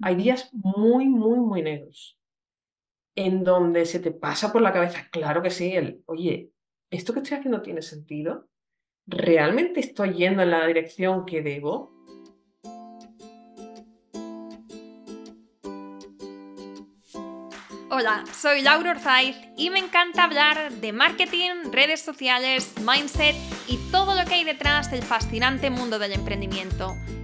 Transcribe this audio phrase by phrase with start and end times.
[0.00, 2.18] Hay días muy, muy, muy negros
[3.16, 6.52] en donde se te pasa por la cabeza, claro que sí, el, oye,
[6.88, 8.48] ¿esto que estoy haciendo tiene sentido?
[9.06, 11.92] ¿Realmente estoy yendo en la dirección que debo?
[17.90, 23.34] Hola, soy Laura Orzaiz y me encanta hablar de marketing, redes sociales, mindset
[23.66, 26.94] y todo lo que hay detrás del fascinante mundo del emprendimiento.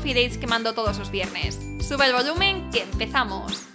[0.00, 1.58] coffee que mando todos los viernes.
[1.86, 3.66] Sube el volumen que empezamos.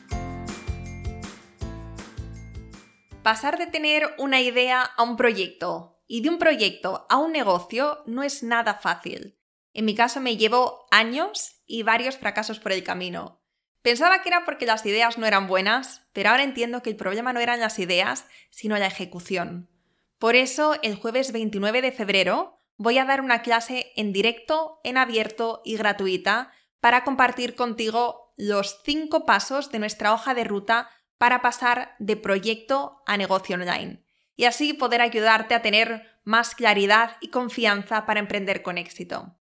[3.21, 8.01] Pasar de tener una idea a un proyecto y de un proyecto a un negocio
[8.07, 9.37] no es nada fácil.
[9.73, 13.39] En mi caso me llevó años y varios fracasos por el camino.
[13.83, 17.33] Pensaba que era porque las ideas no eran buenas, pero ahora entiendo que el problema
[17.33, 19.69] no eran las ideas, sino la ejecución.
[20.17, 24.97] Por eso, el jueves 29 de febrero voy a dar una clase en directo, en
[24.97, 31.41] abierto y gratuita para compartir contigo los cinco pasos de nuestra hoja de ruta para
[31.41, 34.03] pasar de proyecto a negocio online
[34.35, 39.37] y así poder ayudarte a tener más claridad y confianza para emprender con éxito.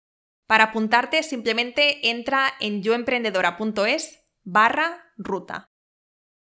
[0.47, 5.71] Para apuntarte simplemente entra en yoemprendedora.es barra ruta.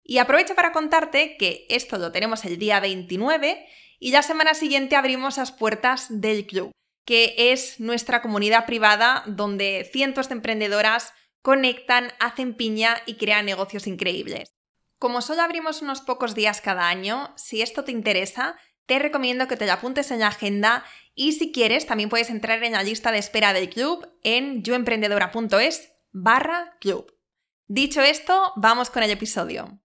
[0.02, 3.66] Y aprovecho para contarte que esto lo tenemos el día 29
[4.04, 6.72] y la semana siguiente abrimos las puertas del club,
[7.06, 13.86] que es nuestra comunidad privada donde cientos de emprendedoras conectan, hacen piña y crean negocios
[13.86, 14.50] increíbles.
[14.98, 19.56] Como solo abrimos unos pocos días cada año, si esto te interesa, te recomiendo que
[19.56, 20.84] te lo apuntes en la agenda
[21.14, 25.92] y si quieres también puedes entrar en la lista de espera del club en yoemprendedora.es
[26.12, 27.10] barra club.
[27.68, 29.80] Dicho esto, vamos con el episodio.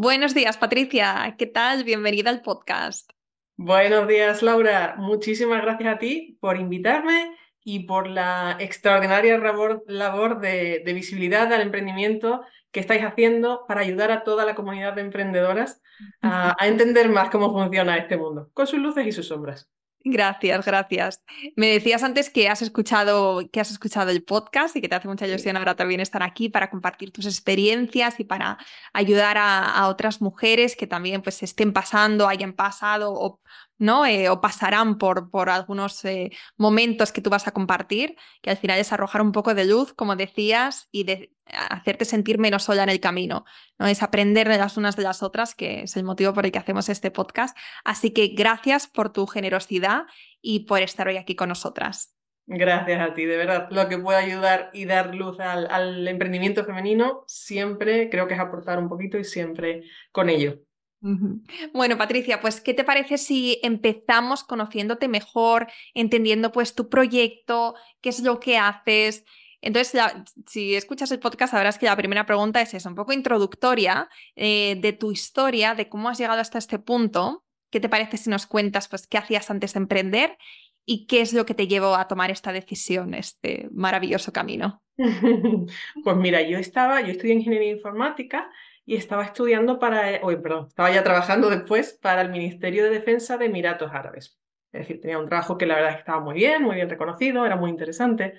[0.00, 1.34] Buenos días, Patricia.
[1.36, 1.82] ¿Qué tal?
[1.82, 3.10] Bienvenida al podcast.
[3.56, 4.94] Buenos días, Laura.
[4.96, 12.42] Muchísimas gracias a ti por invitarme y por la extraordinaria labor, de, visibilidad al emprendimiento
[12.70, 15.82] que estáis haciendo para ayudar a toda la comunidad de emprendedoras
[16.22, 19.68] a entender más cómo funciona este mundo, con sus luces y sus sombras.
[20.04, 21.22] Gracias, gracias.
[21.56, 25.08] Me decías antes que has escuchado, que has escuchado el podcast y que te hace
[25.08, 28.58] mucha ilusión ahora también estar aquí para compartir tus experiencias y para
[28.92, 33.40] ayudar a, otras mujeres que también pues estén pasando, hayan pasado o
[33.78, 34.04] ¿no?
[34.04, 38.56] Eh, o pasarán por, por algunos eh, momentos que tú vas a compartir, que al
[38.56, 42.88] final es arrojar un poco de luz, como decías, y hacerte sentir menos sola en
[42.88, 43.44] el camino.
[43.78, 43.86] ¿no?
[43.86, 46.58] Es aprender de las unas de las otras, que es el motivo por el que
[46.58, 47.56] hacemos este podcast.
[47.84, 50.02] Así que gracias por tu generosidad
[50.42, 52.14] y por estar hoy aquí con nosotras.
[52.50, 53.68] Gracias a ti, de verdad.
[53.70, 58.78] Lo que puede ayudar y dar luz al emprendimiento femenino, siempre creo que es aportar
[58.78, 60.58] un poquito y siempre con ello.
[61.00, 68.08] Bueno, Patricia, pues ¿qué te parece si empezamos conociéndote mejor, entendiendo pues tu proyecto, qué
[68.08, 69.24] es lo que haces?
[69.60, 70.00] Entonces,
[70.46, 74.76] si escuchas el podcast, sabrás que la primera pregunta es esa, un poco introductoria eh,
[74.80, 77.44] de tu historia, de cómo has llegado hasta este punto.
[77.70, 80.38] ¿Qué te parece si nos cuentas pues, qué hacías antes de emprender
[80.84, 84.82] y qué es lo que te llevó a tomar esta decisión, este maravilloso camino?
[86.04, 88.48] pues mira, yo estaba, yo estudié ingeniería informática
[88.88, 93.36] y estaba estudiando para, hoy perdón, estaba ya trabajando después para el Ministerio de Defensa
[93.36, 94.40] de Emiratos Árabes.
[94.72, 97.54] Es decir, tenía un trabajo que la verdad estaba muy bien, muy bien reconocido, era
[97.54, 98.38] muy interesante.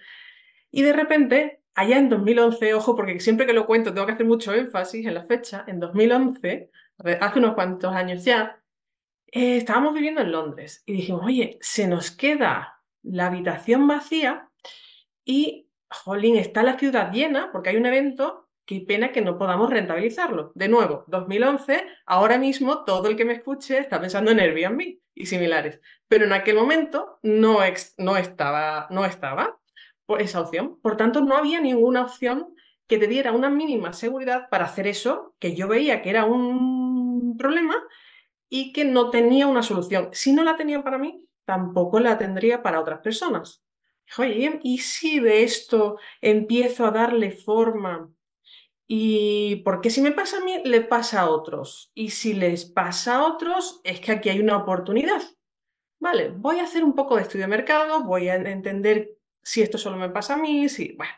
[0.71, 4.25] Y de repente, allá en 2011, ojo, porque siempre que lo cuento tengo que hacer
[4.25, 6.71] mucho énfasis en la fecha, en 2011,
[7.21, 8.59] hace unos cuantos años ya,
[9.27, 14.49] eh, estábamos viviendo en Londres y dijimos, oye, se nos queda la habitación vacía
[15.23, 19.71] y, jolín, está la ciudad llena porque hay un evento qué pena que no podamos
[19.71, 20.51] rentabilizarlo.
[20.53, 25.25] De nuevo, 2011, ahora mismo todo el que me escuche está pensando en Airbnb y
[25.25, 29.59] similares, pero en aquel momento no, estaba, no estaba
[30.19, 30.79] esa opción.
[30.83, 32.53] Por tanto, no había ninguna opción
[32.85, 37.37] que te diera una mínima seguridad para hacer eso que yo veía que era un
[37.39, 37.75] problema
[38.49, 40.09] y que no tenía una solución.
[40.11, 43.63] Si no la tenía para mí, tampoco la tendría para otras personas.
[44.19, 48.11] Oye, ¿y si de esto empiezo a darle forma
[48.91, 51.91] y porque si me pasa a mí, le pasa a otros.
[51.93, 55.21] Y si les pasa a otros, es que aquí hay una oportunidad.
[55.99, 59.11] vale, voy a hacer un poco de estudio de mercado, voy a entender
[59.43, 61.13] si esto solo me pasa a mí, si, bueno,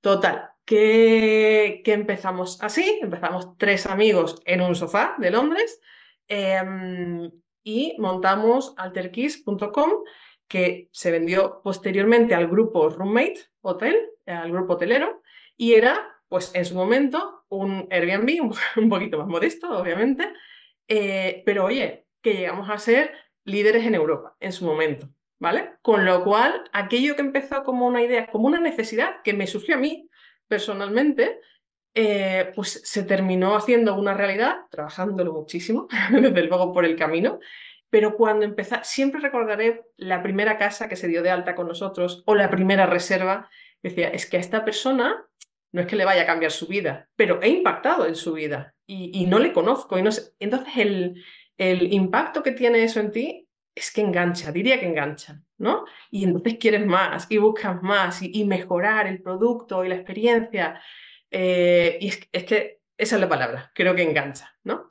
[0.00, 5.78] total, que, que empezamos así, empezamos tres amigos en un sofá de Londres
[6.26, 7.30] em,
[7.62, 9.90] y montamos alterkeys.com
[10.48, 13.96] que se vendió posteriormente al grupo Roommate Hotel,
[14.26, 15.20] al grupo hotelero,
[15.56, 20.32] y era, pues en su momento, un Airbnb un, poquito más modesto, obviamente,
[20.88, 23.12] eh, pero oye, que llegamos a ser
[23.44, 25.08] líderes en Europa en su momento,
[25.40, 25.72] ¿vale?
[25.82, 29.74] Con lo cual, aquello que empezó como una idea, como una necesidad que me surgió
[29.74, 30.08] a mí
[30.46, 31.40] personalmente,
[31.94, 37.40] eh, pues se terminó haciendo una realidad, trabajándolo muchísimo, desde luego por el camino,
[37.90, 42.22] pero cuando empecé, siempre recordaré la primera casa que se dio de alta con nosotros
[42.24, 43.50] o la primera reserva,
[43.82, 45.26] decía, es que a esta persona
[45.72, 48.74] no es que le vaya a cambiar su vida, pero he impactado en su vida
[48.86, 49.98] y, no le conozco.
[49.98, 51.24] Y no Entonces, el,
[51.56, 55.84] el impacto que tiene eso en ti es que engancha, diría que engancha, ¿no?
[56.10, 60.80] Y entonces quieres más y buscas más y, mejorar el producto y la experiencia.
[61.30, 64.90] Eh, y es, es, que esa es la palabra, creo que engancha, ¿no?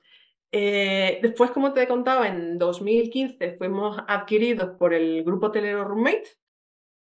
[0.51, 6.37] Eh, después, como te contaba, en 2015 fuimos adquiridos por el grupo hotelero Roommate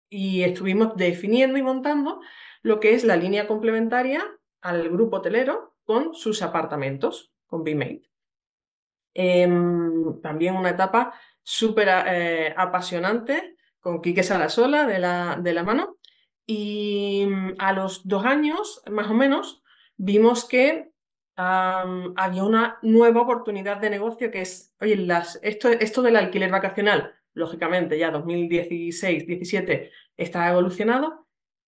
[0.08, 2.20] y estuvimos definiendo y montando
[2.66, 4.24] lo que es la línea complementaria
[4.60, 8.10] al grupo hotelero con sus apartamentos, con BMate.
[9.14, 11.14] Em, también una etapa
[11.44, 15.98] súper eh, apasionante con Quique Sarasola de la, de la mano.
[16.44, 19.62] Y mm, a los dos años, más o menos,
[19.96, 20.90] vimos que
[21.36, 27.14] había una nueva oportunidad de negocio que es, oye, las, esto, esto del alquiler vacacional,
[27.32, 31.25] lógicamente ya 2016-17 está evolucionado,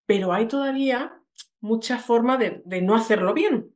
[0.09, 1.21] pero hay todavía
[1.59, 3.75] mucha forma de, no hacerlo bien.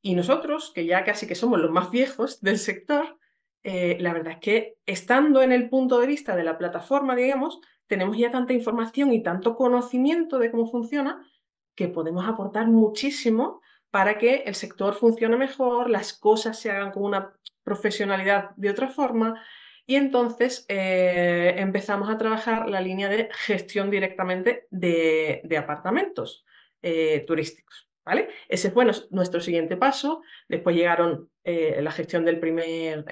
[0.00, 3.18] Y nosotros, que ya casi que somos los más viejos del sector,
[3.64, 7.60] eh, la verdad es que estando en el punto de vista de la plataforma, digamos,
[7.88, 11.26] tenemos ya tanta información y tanto conocimiento de cómo funciona
[11.74, 13.60] que podemos aportar muchísimo
[13.90, 17.34] para que el sector funcione mejor, las cosas se hagan con una
[17.64, 19.42] profesionalidad de otra forma.
[19.86, 26.44] Y entonces eh, empezamos a trabajar la línea de gestión directamente de, apartamentos
[26.82, 27.88] eh, turísticos.
[28.04, 28.28] ¿vale?
[28.48, 30.22] Ese fue nuestro siguiente paso.
[30.48, 33.04] Después llegaron eh, la gestión del primer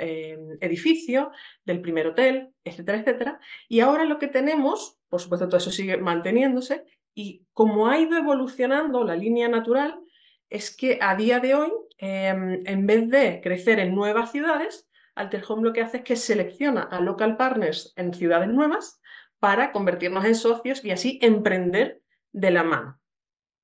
[0.60, 1.30] edificio,
[1.64, 3.40] del primer hotel, etcétera, etcétera.
[3.68, 6.84] Y ahora lo que tenemos, por supuesto, todo eso sigue manteniéndose.
[7.14, 10.00] Y como ha ido evolucionando la línea natural,
[10.48, 15.62] es que a día de hoy, em, en vez de crecer en nuevas ciudades, Alterhome
[15.62, 19.00] lo que hace es que selecciona a local partners en ciudades nuevas
[19.38, 22.00] para convertirnos en socios y así emprender
[22.32, 23.00] de la mano.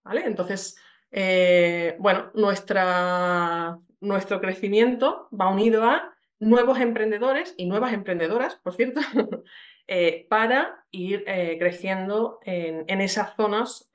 [0.05, 0.25] ¿Vale?
[0.25, 0.77] Entonces,
[1.11, 9.01] eh, bueno, nuestra, nuestro crecimiento va unido a nuevos emprendedores y nuevas emprendedoras, por cierto,
[9.87, 13.91] eh, para ir eh, creciendo en, esas zonas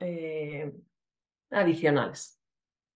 [1.50, 2.40] adicionales.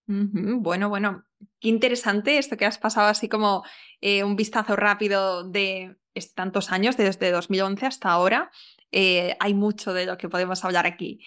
[0.08, 1.24] Bueno, bueno,
[1.60, 3.62] qué interesante esto que has pasado así como
[4.00, 5.96] eh, un vistazo rápido de
[6.34, 8.50] tantos años, desde 2011 hasta ahora.
[8.90, 11.20] Eh, hay mucho de lo que podemos hablar aquí.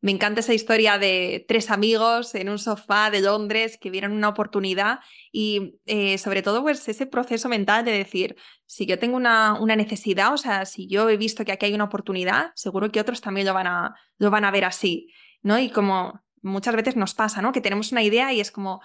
[0.00, 4.28] Me encanta esa historia de tres amigos en un sofá de Londres que vieron una
[4.28, 5.00] oportunidad
[5.32, 8.36] y eh, sobre todo pues ese proceso mental de decir,
[8.66, 11.74] si yo tengo una, una, necesidad, o sea, si yo he visto que aquí hay
[11.74, 15.58] una oportunidad, seguro que otros también lo van a, lo van a ver así, ¿no?
[15.58, 17.52] Y como muchas veces nos pasa, ¿no?
[17.52, 18.80] Que tenemos una idea y es como,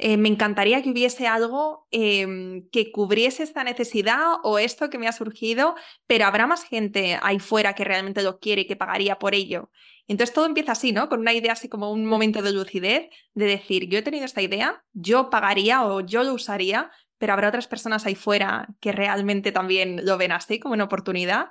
[0.00, 5.08] eh, me encantaría que hubiese algo em, que cubriese esta necesidad o esto que me
[5.08, 5.74] ha surgido,
[6.06, 9.70] pero habrá más gente ahí fuera que realmente lo quiere y que pagaría por ello.
[10.06, 11.08] Entonces todo empieza así, ¿no?
[11.08, 14.40] Con una idea así como un momento de lucidez, de decir, yo he tenido esta
[14.40, 19.50] idea, yo pagaría o yo lo usaría, pero habrá otras personas ahí fuera que realmente
[19.50, 21.48] también lo ven así como una oportunidad.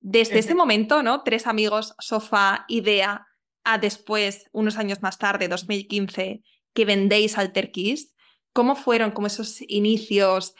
[0.00, 1.22] Desde ese momento, ¿no?
[1.24, 3.26] Tres amigos, sofá, idea,
[3.66, 6.40] a después, unos años más tarde, 2015,
[6.72, 8.14] que vendéis Alterkeys,
[8.52, 10.54] ¿cómo fueron como esos inicios?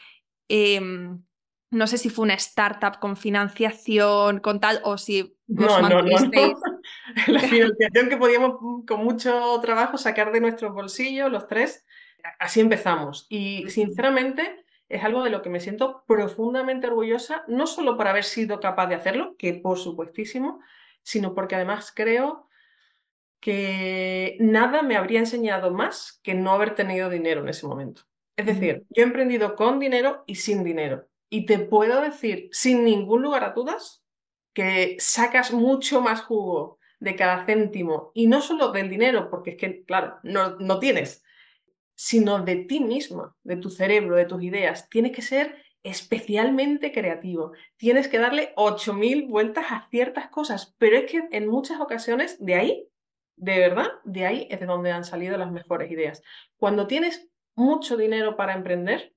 [0.49, 1.23] Em,
[1.71, 6.03] no sé si fue una startup con financiación, con tal, o si no, no, no,
[7.29, 11.87] La financiación que podíamos con mucho trabajo sacar de nuestros bolsillos, los tres,
[12.41, 13.27] así empezamos.
[13.29, 18.25] Y sinceramente es algo de lo que me siento profundamente orgullosa, no solo por haber
[18.25, 20.59] sido capaz de hacerlo, que por supuestísimo,
[21.03, 22.49] sino porque además creo
[23.47, 28.03] que nada me habría enseñado más que no haber tenido dinero en ese momento.
[28.35, 31.07] Es decir, yo he emprendido con dinero y sin dinero.
[31.31, 34.03] Y te puedo decir, sin ningún lugar a dudas,
[34.53, 38.11] que sacas mucho más jugo de cada céntimo.
[38.15, 41.23] Y no solo del dinero, porque es que, claro, no, no tienes,
[41.95, 44.89] sino de ti misma, de tu cerebro, de tus ideas.
[44.89, 47.53] Tienes que ser especialmente creativo.
[47.77, 52.55] Tienes que darle 8.000 vueltas a ciertas cosas, pero es que en muchas ocasiones de
[52.57, 52.89] ahí,
[53.37, 56.23] de verdad, de ahí es de donde han salido las mejores ideas.
[56.57, 59.15] Cuando tienes mucho dinero para emprender,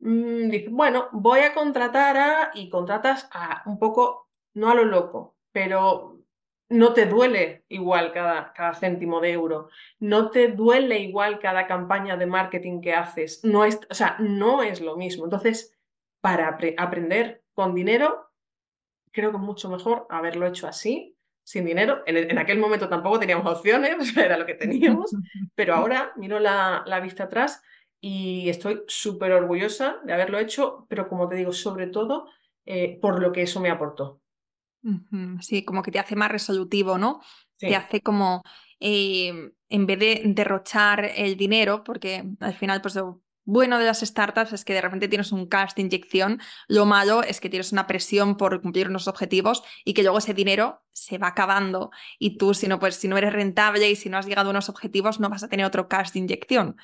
[0.00, 4.84] mm, dices, bueno, voy a contratar a, y contratas a un poco, no a lo
[4.84, 6.20] loco, pero
[6.68, 12.16] no te duele igual cada, cada, céntimo de euro, no te duele igual cada campaña
[12.16, 15.24] de marketing que haces, no es, o sea, no es lo mismo.
[15.24, 15.76] Entonces,
[16.20, 18.30] para aprender con dinero,
[19.12, 21.13] creo que es mucho mejor haberlo hecho así,
[21.44, 22.02] sin dinero.
[22.06, 25.12] En, aquel momento tampoco teníamos opciones, era lo que teníamos,
[25.54, 27.62] pero ahora miro la, la vista atrás
[28.00, 32.28] y estoy súper orgullosa de haberlo hecho, pero como te digo, sobre todo
[32.66, 34.20] eh, por lo que eso me aportó.
[35.40, 37.22] Sí, como que te hace más resolutivo, ¿no?
[37.56, 38.42] Te hace como,
[38.78, 42.98] em, en vez de derrochar el dinero, porque al final, pues
[43.44, 47.22] bueno de las startups es que de repente tienes un cash de inyección, lo malo
[47.22, 51.18] es que tienes una presión por cumplir unos objetivos y que luego ese dinero se
[51.18, 54.26] va acabando y tú si no, pues, si no eres rentable y si no has
[54.26, 56.76] llegado a unos objetivos no vas a tener otro cash de inyección.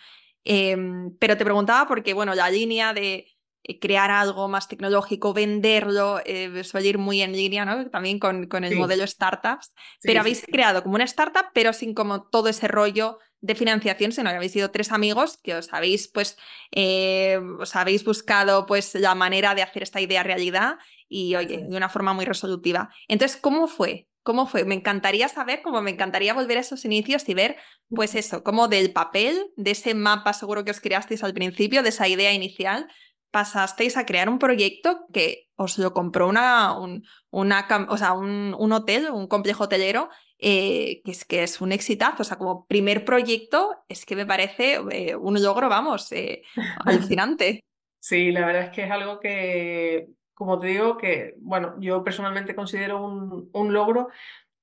[0.44, 3.26] Em, pero te preguntaba porque, bueno, la línea de
[3.62, 7.90] eh, crear algo más tecnológico, venderlo, eh, suele ir muy en línea, ¿no?
[7.90, 9.74] También con, con el modelo startups.
[10.02, 14.30] pero habéis creado como una startup, pero sin como todo ese rollo de financiación, sino
[14.30, 16.36] que habéis sido tres amigos que os habéis, pues,
[16.72, 20.78] eh, os habéis buscado, pues, la manera de hacer esta idea realidad
[21.08, 22.90] y, oye, de una forma muy resolutiva.
[23.08, 24.08] Entonces, ¿cómo fue?
[24.22, 24.64] ¿Cómo fue?
[24.64, 27.56] Me encantaría saber, como me encantaría volver a esos inicios y ver,
[27.88, 31.88] pues eso, como del papel, de ese mapa seguro que os creasteis al principio, de
[31.88, 32.86] esa idea inicial,
[33.30, 38.54] pasasteis a crear un proyecto que os lo compró una, un, una, o sea, un,
[38.58, 42.22] un, hotel, un complejo hotelero, eh, que, es, que es un exitazo.
[42.22, 46.42] O sea, como primer proyecto, es que me parece eh, un logro, vamos, eh,
[46.84, 47.60] alucinante.
[47.98, 52.54] Sí, la verdad es que es algo que, como te digo, que, bueno, yo personalmente
[52.54, 54.08] considero un, un logro,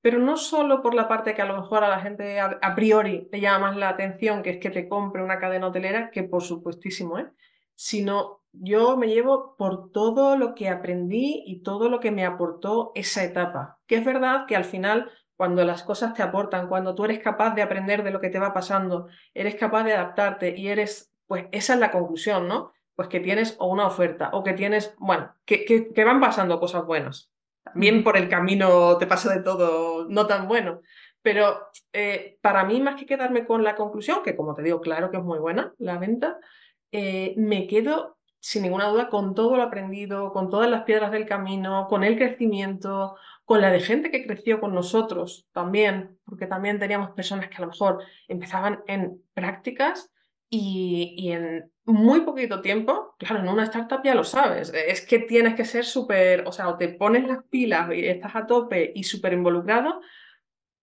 [0.02, 2.76] pero no solo por la parte que a lo mejor a la gente a, a,
[2.76, 6.24] priori le llama más la atención, que es que te compre una cadena hotelera, que
[6.24, 7.28] por supuestísimo, ¿eh?
[7.76, 12.92] sino yo me llevo por todo lo que aprendí y todo lo que me aportó
[12.96, 13.80] esa etapa.
[13.88, 17.54] Que es verdad que al final, cuando las cosas te aportan, cuando tú eres capaz
[17.54, 21.46] de aprender de lo que te va pasando, eres capaz de adaptarte y eres, pues
[21.52, 22.74] esa es la conclusión, ¿no?
[22.96, 26.86] Pues que tienes o una oferta o que tienes, bueno, que, que, van pasando cosas
[26.86, 27.32] buenas.
[27.64, 30.82] También por el camino te pasa de todo no tan bueno.
[31.22, 35.12] Pero eh, para mí, más que quedarme con la conclusión, que como te digo, claro
[35.12, 36.40] que es muy buena la venta,
[36.92, 41.26] eh, me quedo sin ninguna duda con todo lo aprendido, con todas las piedras del
[41.26, 43.16] camino, con el crecimiento,
[43.46, 47.62] con la de gente que creció con nosotros también, porque también teníamos personas que a
[47.62, 50.12] lo mejor empezaban en prácticas
[50.50, 55.56] y, en muy poquito tiempo, claro, en una startup ya lo sabes, es que tienes
[55.56, 59.04] que ser súper, o sea, o te pones las pilas y estás a tope y
[59.04, 60.02] súper involucrado,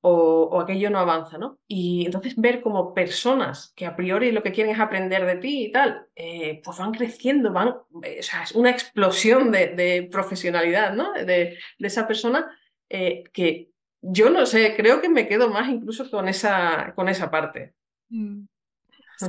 [0.07, 1.59] o, aquello no avanza, ¿no?
[1.67, 5.65] Y entonces ver como personas que a priori lo que quieren es aprender de ti
[5.65, 10.93] y tal, eh, pues van creciendo, van, eh, o sea, es una explosión de, profesionalidad,
[10.93, 11.15] ¿no?
[11.15, 12.55] De, de esa persona
[12.91, 13.71] eh, que
[14.03, 17.75] yo no sé, creo que me quedo más incluso con esa, con esa parte.
[18.11, 18.45] Mm.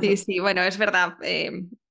[0.00, 1.16] Sí, sí, bueno, es verdad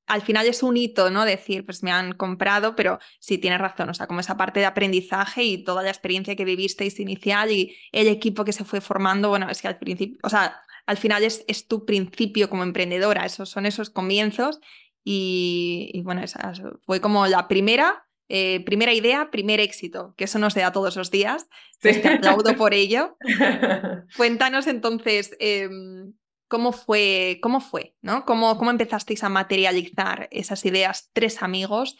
[0.08, 1.26] al final es un hito, ¿no?
[1.26, 4.66] Decir, pues me han comprado, pero sí tienes razón, o sea, como esa parte de
[4.66, 9.30] aprendizaje y toda la experiencia que vivisteis inicial y el equipo que se fue formando,
[9.30, 13.26] bueno, es que al principio, o sea, al final es, es tu principio como emprendedora,
[13.26, 14.60] esos son esos comienzos
[15.04, 20.56] y, bueno, esa fue como la primera, eh, primera idea, primer éxito, que eso nos
[20.56, 21.48] da todos los días,
[21.80, 23.16] te aplaudo por ello.
[24.18, 26.14] Cuéntanos entonces, em,
[26.48, 28.24] ¿Cómo fue, cómo fue, ¿no?
[28.26, 31.98] ¿Cómo, ¿Cómo empezasteis a materializar esas ideas tres amigos?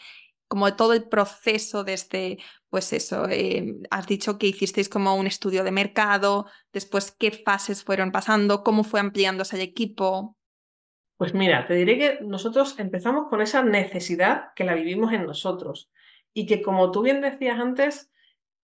[0.48, 2.38] Como todo el proceso desde,
[2.70, 7.82] pues eso, eh, has dicho que hicisteis como un estudio de mercado, después qué fases
[7.82, 10.36] fueron pasando, cómo fue ampliándose el equipo.
[11.16, 15.90] Pues mira, te diré que nosotros empezamos con esa necesidad que la vivimos en nosotros
[16.32, 18.12] y que como tú bien decías antes,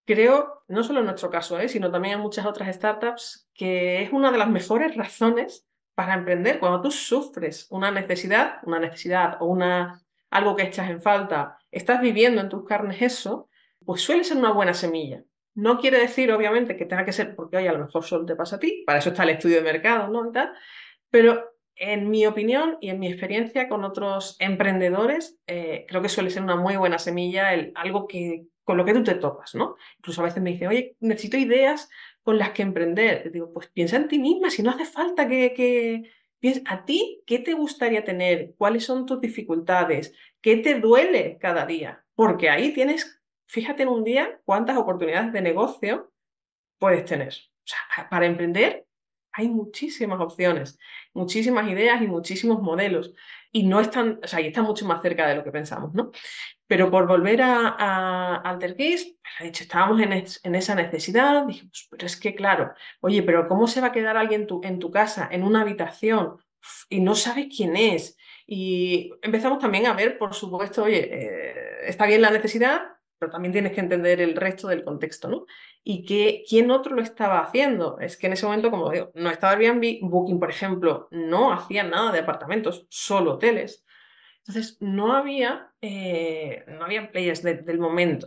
[0.04, 1.68] creo, no solo en nuestro caso, ¿eh?
[1.68, 6.58] sino también en muchas otras startups, que es una de las mejores razones para emprender,
[6.58, 12.00] cuando tú sufres una necesidad, una necesidad o una, algo que echas en falta, estás
[12.00, 13.48] viviendo en tus carnes eso,
[13.84, 15.22] pues suele ser una buena semilla.
[15.54, 18.36] No quiere decir, obviamente, que tenga que ser porque, oye, a lo mejor solo te
[18.36, 20.28] pasa a ti, para eso está el estudio de mercado, ¿no?
[20.28, 20.52] Y tal,
[21.10, 26.30] pero en mi opinión y en mi experiencia con otros emprendedores, eh, creo que suele
[26.30, 29.76] ser una muy buena semilla, el, algo que, con lo que tú te topas, ¿no?
[29.98, 31.90] Incluso a veces me dicen, oye, necesito ideas
[32.22, 33.30] con las que emprender.
[33.32, 36.10] digo, pues piensa en ti misma, si no hace falta que, que...
[36.66, 38.54] A ti, ¿qué te gustaría tener?
[38.56, 40.12] ¿Cuáles son tus dificultades?
[40.40, 42.04] ¿Qué te duele cada día?
[42.16, 46.12] Porque ahí tienes, fíjate en un día cuántas oportunidades de negocio
[46.78, 47.28] puedes tener.
[47.28, 48.86] O sea, para emprender
[49.32, 50.78] hay muchísimas opciones,
[51.14, 53.14] muchísimas ideas y muchísimos modelos.
[53.50, 56.10] Y no están, o sea, y están mucho más cerca de lo que pensamos, ¿no?
[56.66, 62.34] Pero por volver a, a Altergeist, pues, estábamos en, esa necesidad, dijimos, pero es que
[62.34, 66.38] claro, oye, pero ¿cómo se va a quedar alguien en tu casa, en una habitación,
[66.88, 68.16] y no sabes quién es?
[68.46, 71.54] Y empezamos también a ver, por supuesto, oye, eh,
[71.86, 72.82] está bien la necesidad,
[73.22, 75.46] pero también tienes que entender el resto del contexto, ¿no?
[75.84, 78.00] Y que quién otro lo estaba haciendo.
[78.00, 81.84] Es que en ese momento, como digo, no estaba Airbnb, Booking, por ejemplo, no hacía
[81.84, 83.84] nada de apartamentos, solo hoteles.
[84.38, 88.26] Entonces, no había, eh, no había players del momento.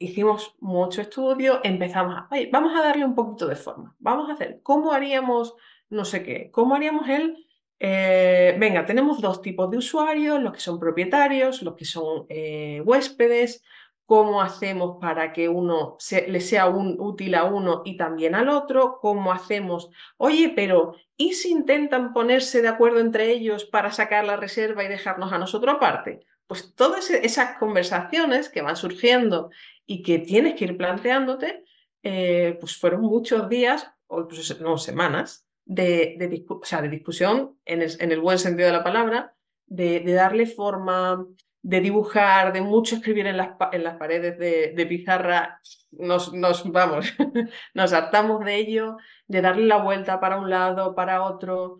[0.00, 4.58] Hicimos mucho estudio, empezamos a, vamos a darle un poquito de forma, vamos a hacer,
[4.64, 5.54] ¿cómo haríamos
[5.88, 6.50] no sé qué?
[6.50, 7.46] ¿Cómo haríamos el
[7.84, 12.80] eh, venga, tenemos dos tipos de usuarios, los que son propietarios, los que son eh,
[12.84, 13.64] huéspedes,
[14.12, 15.96] cómo hacemos para que uno
[16.28, 19.88] le sea útil a uno y también al otro, cómo hacemos,
[20.18, 24.88] oye, pero ¿y si intentan ponerse de acuerdo entre ellos para sacar la reserva y
[24.88, 26.26] dejarnos a nosotros aparte?
[26.46, 29.48] Pues todas esas conversaciones que van surgiendo
[29.86, 31.64] y que tienes que ir planteándote,
[32.02, 34.28] eh, pues fueron muchos días o
[34.60, 37.80] no, semanas de, de, de discusión en
[38.12, 41.26] el, buen sentido de la palabra, de darle forma,
[41.62, 45.60] de dibujar, de mucho escribir en las, en las paredes de, pizarra,
[45.92, 47.14] nos, nos, vamos,
[47.74, 48.96] nos hartamos de ello,
[49.28, 51.78] de darle la vuelta para un lado, para otro,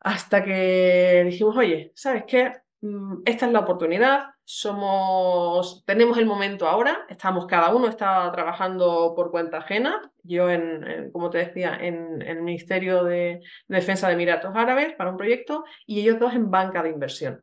[0.00, 2.52] hasta que dijimos, oye, ¿sabes qué?
[2.80, 9.14] Mm, esta es la oportunidad, somos, tenemos el momento ahora, estamos cada uno está trabajando
[9.16, 14.14] por cuenta ajena, yo en, como te decía, en, en, el Ministerio de Defensa de
[14.14, 17.42] Emiratos Árabes para un proyecto y ellos dos en banca de inversión.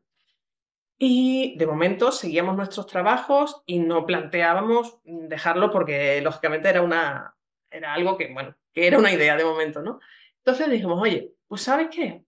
[1.02, 7.34] Y de momento seguíamos nuestros trabajos y no planteábamos dejarlo porque lógicamente era, una,
[7.70, 9.98] era algo que, bueno, que era una idea de momento, ¿no?
[10.44, 12.22] Entonces dijimos, oye, pues ¿sabes qué?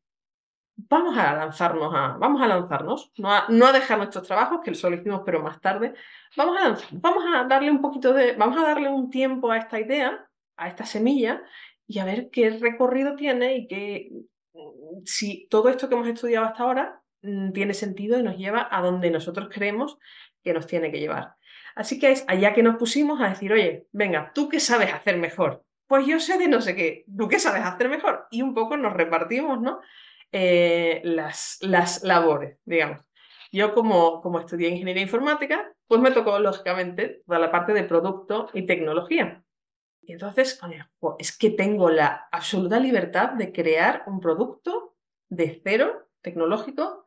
[0.75, 4.71] Vamos a lanzarnos a, vamos a lanzarnos, no a, no a dejar nuestros trabajos, que
[4.71, 5.93] eso lo hicimos pero más tarde,
[6.35, 9.59] vamos a lanzarnos, vamos a darle un poquito de, vamos a darle un tiempo a
[9.59, 11.43] esta idea, a esta semilla,
[11.87, 14.13] y a ver qué recorrido tiene y qué,
[15.05, 17.02] si todo esto que hemos estudiado hasta ahora
[17.53, 19.99] tiene sentido y nos lleva a donde nosotros creemos
[20.43, 21.35] que nos tiene que llevar.
[21.75, 25.17] Así que es allá que nos pusimos a decir, oye, venga, ¿tú qué sabes hacer
[25.17, 25.65] mejor?
[25.87, 28.27] Pues yo sé de no sé qué, ¿tú qué sabes hacer mejor?
[28.31, 29.81] Y un poco nos repartimos, ¿no?
[30.33, 33.01] Eh, las, las labores, digamos.
[33.53, 38.49] Yo como, como estudié ingeniería informática, pues me tocó, lógicamente, toda la parte de producto
[38.55, 39.45] y tecnología.
[40.01, 40.59] Y entonces,
[41.19, 44.97] es que tengo la absoluta libertad de crear un producto
[45.29, 47.02] de cero tecnológico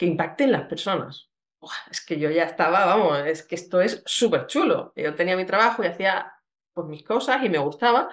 [0.00, 1.30] que impacte en las personas.
[1.90, 4.94] es que yo ya estaba, vamos, es que esto es súper chulo.
[4.96, 6.32] Yo tenía mi trabajo y hacía
[6.72, 8.08] pues mis cosas y me gustaba,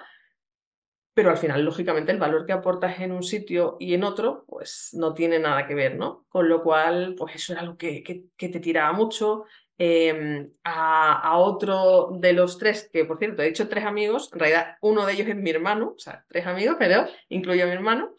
[1.14, 4.90] pero al final, lógicamente, el valor que aportas en un sitio y en otro, pues
[4.92, 6.26] no tiene nada que ver, ¿no?
[6.28, 9.44] Con lo cual, pues eso era algo que, que, te tiraba mucho.
[9.78, 14.40] Em, a, a, otro de los tres, que por cierto, he dicho tres amigos, en
[14.40, 17.72] realidad uno de ellos es mi hermano, o sea, tres amigos, pero incluyo a mi
[17.72, 18.14] hermano,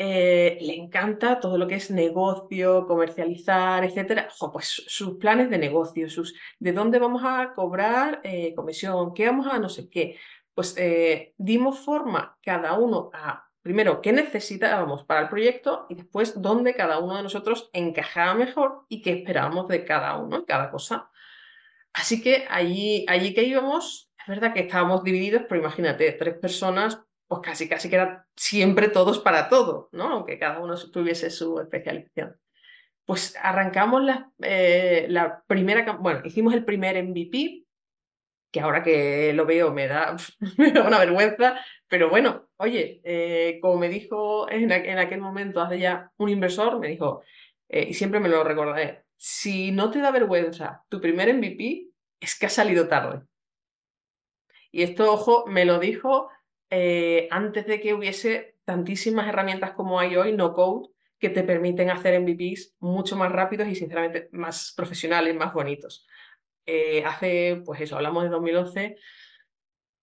[0.00, 4.28] eh, le encanta todo lo que es negocio, comercializar, etcétera.
[4.52, 9.48] pues sus planes de negocio, sus de dónde vamos a cobrar eh, comisión, qué vamos
[9.48, 10.16] a no sé qué.
[10.54, 16.40] Pues eh, dimos forma cada uno a, primero, qué necesitábamos para el proyecto y después
[16.40, 21.10] dónde cada uno de nosotros encajaba mejor y qué esperábamos de cada uno, cada cosa.
[21.92, 27.04] Así que allí, allí que íbamos, es verdad que estábamos divididos, pero imagínate, tres personas
[27.28, 30.08] pues casi, casi que eran siempre todos para todo, ¿no?
[30.08, 32.36] Aunque cada uno tuviese su especialización.
[33.04, 37.64] Pues arrancamos la, eh, la primera, bueno, hicimos el primer MVP,
[38.50, 40.16] que ahora que lo veo me da,
[40.86, 46.30] una vergüenza, pero bueno, oye, eh, como me dijo en, aquel momento, hace ya un
[46.30, 47.22] inversor, me dijo,
[47.68, 51.88] eh, y siempre me lo recordaré, si no te da vergüenza tu primer MVP,
[52.20, 53.22] es que ha salido tarde.
[54.70, 56.30] Y esto, ojo, me lo dijo
[56.70, 61.90] eh, antes de que hubiese tantísimas herramientas como hay hoy, no code, que te permiten
[61.90, 66.06] hacer MVPs mucho más rápidos y sinceramente más profesionales, más bonitos.
[66.66, 68.96] Eh, hace, pues eso, hablamos de 2011,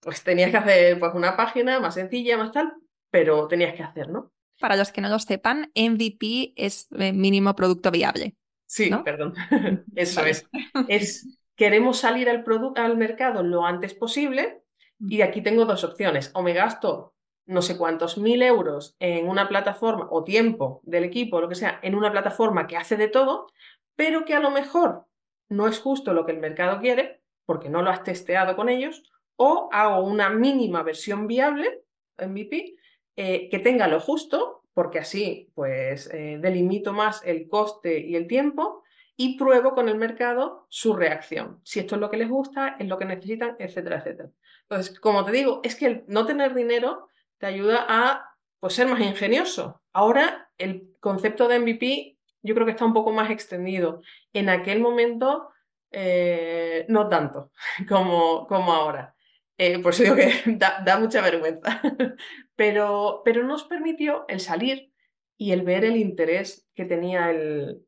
[0.02, 2.74] pues tenías que hacer pues una página más sencilla, más tal,
[3.10, 4.34] pero tenías que hacer, ¿no?
[4.60, 8.36] Para los que no lo sepan, MVP es eh, mínimo producto viable.
[8.66, 9.34] Sí, perdón.
[9.96, 10.48] Eso es.
[10.88, 12.44] Es queremos salir al,
[12.76, 14.64] al mercado lo antes posible,
[15.00, 16.32] y aquí tengo dos opciones.
[16.34, 21.40] O me gasto no sé cuántos mil euros en una plataforma o tiempo del equipo,
[21.40, 23.48] lo que sea, en una plataforma que hace de todo,
[23.96, 25.06] pero que a lo mejor
[25.50, 29.04] no es justo lo que el mercado quiere, porque no lo has testeado con ellos,
[29.36, 31.84] o hago una mínima versión viable,
[32.18, 32.76] MVP,
[33.16, 38.28] eh, que tenga lo justo, porque así pues eh, delimito más el coste y el
[38.28, 38.84] tiempo,
[39.18, 41.62] y pruebo con el mercado su reacción.
[41.64, 44.30] Si esto es lo que les gusta, es lo que necesitan, etcétera, etcétera.
[44.70, 48.88] Entonces, como te digo, es que el no tener dinero te ayuda a pues, ser
[48.88, 49.82] más ingenioso.
[49.94, 54.02] Ahora, el concepto de MVP yo creo que está un poco más extendido.
[54.32, 55.50] En aquel momento,
[55.92, 57.52] eh, no tanto
[57.90, 59.16] como, como ahora.
[59.58, 61.82] Eh, por eso digo que da, mucha vergüenza.
[62.56, 64.92] pero, pero nos permitió el salir
[65.38, 67.82] y el ver el interés que tenía el,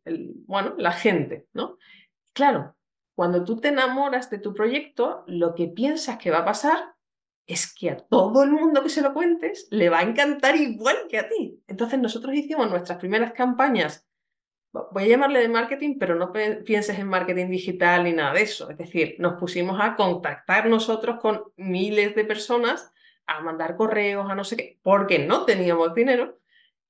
[0.45, 1.77] bueno, la gente, ¿no?
[2.33, 2.75] Claro,
[3.17, 6.93] cuando tú te enamoras de tu proyecto, lo que piensas que va a pasar
[7.47, 10.95] es que a todo el mundo que se lo cuentes le va a encantar igual
[11.09, 11.59] que a ti.
[11.67, 14.05] Entonces nosotros hicimos nuestras primeras campañas,
[14.71, 18.69] voy a llamarle de marketing, pero no pienses en marketing digital ni nada de eso.
[18.69, 22.93] Es decir, nos pusimos a contactar nosotros con miles de personas,
[23.25, 26.37] a mandar correos, a no sé qué, porque no teníamos dinero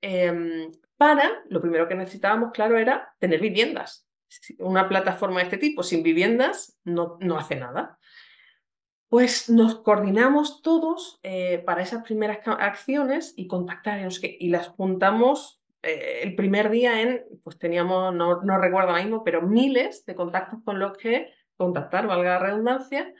[0.01, 4.06] Em, para, lo primero que necesitábamos, claro, era tener viviendas.
[4.59, 7.97] Una plataforma de este tipo sin viviendas no, no hace nada.
[9.09, 16.21] Pues nos coordinamos todos eh, para esas primeras acciones y contactar y las juntamos eh,
[16.23, 20.59] el primer día en, pues teníamos, no, no recuerdo ahora mismo, pero miles de contactos
[20.65, 23.13] con los que contactar, valga la redundancia,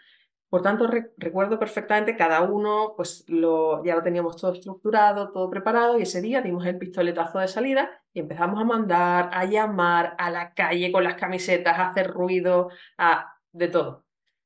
[0.50, 6.00] por tanto, recuerdo perfectamente cada uno, pues lo, ya lo teníamos todo estructurado, todo preparado
[6.00, 10.32] y ese día dimos el pistoletazo de salida y empezamos a mandar, a llamar a
[10.32, 14.06] la calle con las camisetas, a hacer ruido, a, de todo.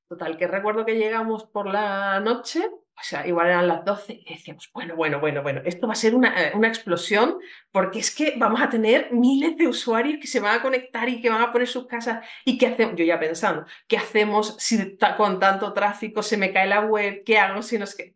[0.09, 4.33] Total, que recuerdo que llegamos por la noche o sea, igual eran las 12 y
[4.33, 7.39] decíamos, bueno, bueno, bueno, bueno, esto va a ser una, eh, una, explosión
[7.71, 11.19] porque es que vamos a tener miles de usuarios que se van a conectar y
[11.19, 12.23] que van a poner sus casas.
[12.45, 12.95] ¿Y qué hacemos?
[12.95, 17.23] Yo ya pensando, ¿qué hacemos si con tanto tráfico se me cae la web?
[17.25, 18.15] ¿Qué hago si no es que...?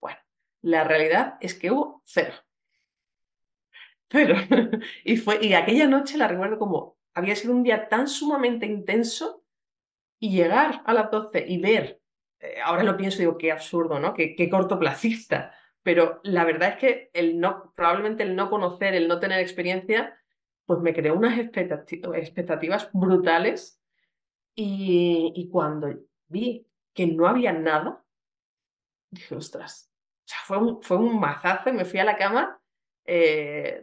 [0.00, 0.18] Bueno,
[0.62, 2.34] la realidad es que hubo cero.
[4.10, 4.36] Cero.
[5.04, 9.44] y, fue, y aquella noche la recuerdo como, había sido un día tan sumamente intenso
[10.18, 12.00] y llegar a las 12 y ver
[12.40, 14.14] eh, ahora lo pienso y digo, qué absurdo, ¿no?
[14.14, 15.54] Qué, qué cortoplacista.
[15.82, 20.18] Pero la verdad es que el no, probablemente el no conocer, el no tener experiencia,
[20.64, 23.80] pues me creó unas expectativas brutales.
[24.58, 25.94] Y, cuando
[26.28, 28.02] vi que no había nada,
[29.10, 29.92] dije, ostras,
[30.24, 32.60] o sea, fue un, fue un mazazo y me fui a la cama.
[33.04, 33.82] Eh,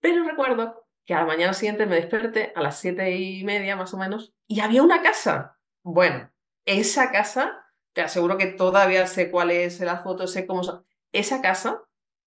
[0.00, 3.94] Pero recuerdo que a la mañana siguiente me desperté a las siete y media más
[3.94, 5.56] o menos y había una casa.
[5.84, 6.30] Bueno,
[6.64, 7.64] esa casa
[7.98, 10.84] te aseguro que todavía sé cuál es la foto, sé cómo son.
[11.10, 11.82] Esa casa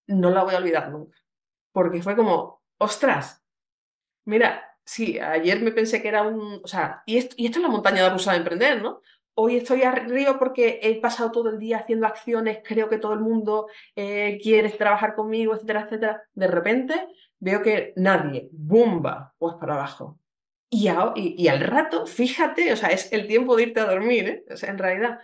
[0.06, 1.18] no la voy a olvidar nunca,
[1.72, 3.42] porque fue como, ostras,
[4.26, 7.64] mira, sí, ayer me pensé que era un, o sea, y esto, y esto es
[7.64, 9.00] la montaña de rusa de emprender, ¿no?
[9.34, 13.22] Hoy estoy arriba porque he pasado todo el día haciendo acciones, creo que todo el
[13.22, 16.24] mundo eh, quiere trabajar conmigo, etcétera, etcétera.
[16.34, 17.08] De repente
[17.40, 19.34] veo que nadie, ¡bumba!
[19.38, 20.20] Pues para abajo.
[20.70, 24.46] Y, y, al rato, fíjate, o sea, es el tiempo de irte a dormir, ¿eh?
[24.64, 25.20] En realidad.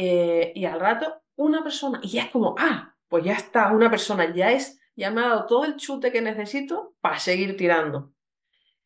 [0.00, 3.90] Eh, y al rato una persona, y ya es como, ah, pues ya está, una
[3.90, 8.12] persona, ya es, ya me ha dado todo el chute que necesito para seguir tirando.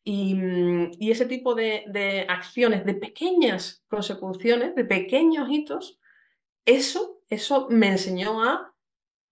[0.03, 5.99] Y, mm, ese tipo de, acciones, de pequeñas consecuciones, de pequeños hitos,
[6.65, 8.73] eso, eso me enseñó a,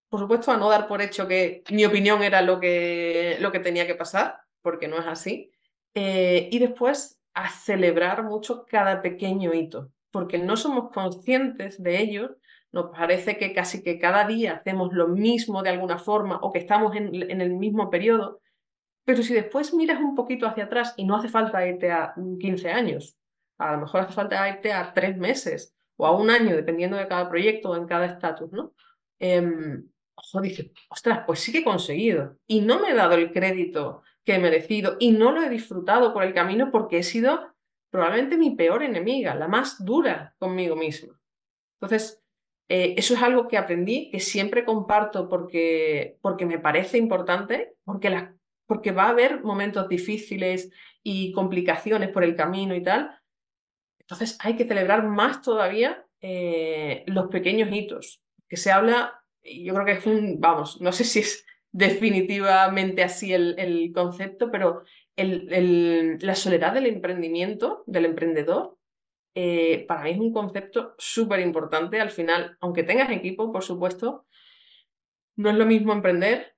[0.10, 3.60] por supuesto, a no dar por hecho que mi opinión era lo que, lo que
[3.60, 5.52] tenía que pasar, porque no es así,
[5.96, 12.38] eh, y después a celebrar mucho cada pequeño hito porque no somos conscientes de ello,
[12.72, 16.60] nos parece que casi que cada día hacemos lo mismo de alguna forma o que
[16.60, 18.42] estamos en, el mismo periodo,
[19.04, 22.70] pero si después miras un poquito hacia atrás y no hace falta irte a 15
[22.70, 23.18] años,
[23.58, 27.08] a lo mejor hace falta irte a tres meses o a un año, dependiendo de
[27.08, 28.74] cada proyecto o en cada estatus, ¿no?
[29.20, 29.42] Eh,
[30.16, 34.04] ojo, dice, ostras, pues sí que he conseguido y no me he dado el crédito
[34.24, 37.51] que he merecido y no lo he disfrutado por el camino porque he sido
[37.92, 41.20] probablemente mi peor enemiga, la más dura conmigo misma.
[41.80, 42.24] Entonces,
[42.70, 48.30] eh, eso es algo que aprendí, que siempre comparto porque, porque me parece importante, porque,
[48.66, 50.72] porque va a haber momentos difíciles
[51.04, 53.12] y complicaciones por el camino y tal.
[54.00, 59.86] Entonces hay que celebrar más todavía eh, los pequeños hitos, que se habla, yo creo
[59.86, 64.84] que vamos, no sé si es definitivamente así el concepto, pero
[65.24, 68.78] la soledad del emprendimiento, del emprendedor,
[69.34, 72.02] eh, para mí es un concepto súper importante.
[72.02, 74.26] Al final, aunque tengas equipo, por supuesto,
[75.38, 76.56] no es lo mismo emprender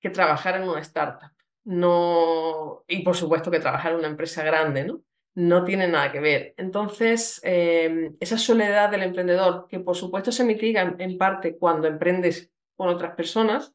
[0.00, 1.30] que trabajar en una startup.
[1.66, 5.00] no, y por supuesto que trabajar en una empresa grande, ¿no?
[5.34, 6.54] No tiene nada que ver.
[6.58, 12.52] Entonces, eh, esa soledad del emprendedor, que por supuesto se mitiga en parte cuando emprendes
[12.76, 13.74] con otras personas,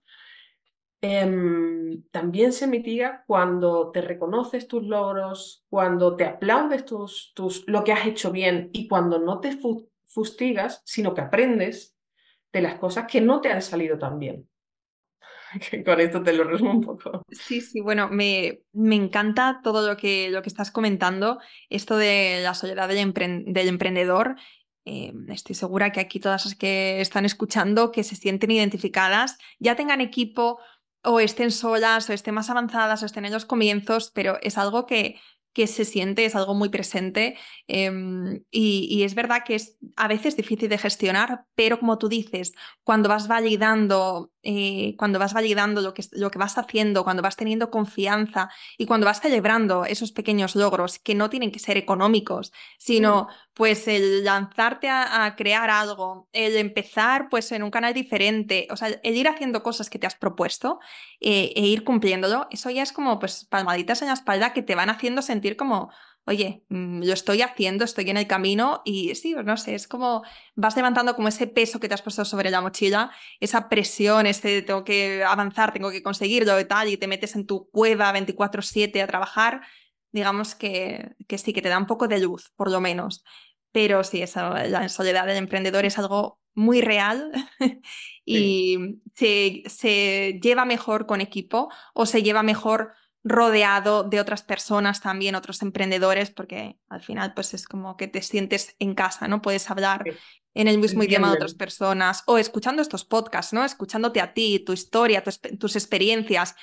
[1.01, 7.85] Em, también se mitiga cuando te reconoces tus logros, cuando te aplaudes tus, tus, lo
[7.85, 9.57] que has hecho bien y cuando no te
[10.05, 11.95] fustigas, sino que aprendes
[12.51, 14.49] de las cosas que no te han salido tan bien.
[15.85, 17.23] Con esto te lo resumo un poco.
[17.31, 22.41] Sí, sí, bueno, me, me encanta todo lo que, lo que estás comentando, esto de
[22.43, 24.35] la soledad del, emprendedor.
[24.85, 29.75] Em, estoy segura que aquí todas las que están escuchando, que se sienten identificadas, ya
[29.75, 30.59] tengan equipo
[31.03, 34.85] o estén solas o estén más avanzadas o estén en los comienzos, pero es algo
[34.85, 35.19] que,
[35.53, 40.37] que se siente, es algo muy presente em, y, es verdad que es a veces
[40.37, 45.93] difícil de gestionar, pero como tú dices, cuando vas validando, eh, cuando vas validando lo
[45.93, 50.55] que, lo que vas haciendo, cuando vas teniendo confianza y cuando vas celebrando esos pequeños
[50.55, 56.55] logros que no tienen que ser económicos, sino pues el lanzarte a, crear algo, el
[56.55, 60.15] empezar pues en un canal diferente, o sea, el ir haciendo cosas que te has
[60.15, 60.79] propuesto
[61.19, 64.75] eh, e ir cumpliéndolo, eso ya es como pues palmaditas en la espalda que te
[64.75, 65.91] van haciendo sentir como,
[66.29, 70.23] oye, mm, lo estoy haciendo, estoy en el camino y sí, no sé, es como
[70.55, 74.61] vas levantando como ese peso que te has puesto sobre la mochila, esa presión, este
[74.61, 79.01] tengo que avanzar, tengo que conseguirlo y tal, y te metes en tu cueva 24/7
[79.01, 79.61] a trabajar,
[80.11, 83.23] digamos que, que sí, que te da un poco de luz, por lo menos.
[83.71, 87.31] Pero sí, esa, la soledad del emprendedor es algo muy real
[88.25, 88.77] y
[89.15, 95.35] se, se, lleva mejor con equipo o se lleva mejor rodeado de otras personas también,
[95.35, 99.41] otros emprendedores, porque al final pues es como que te sientes en casa, ¿no?
[99.41, 100.03] Puedes hablar
[100.53, 103.65] en el mismo idioma de otras personas o escuchando estos podcasts, ¿no?
[103.65, 106.55] Escuchándote a ti, tu historia, tus experiencias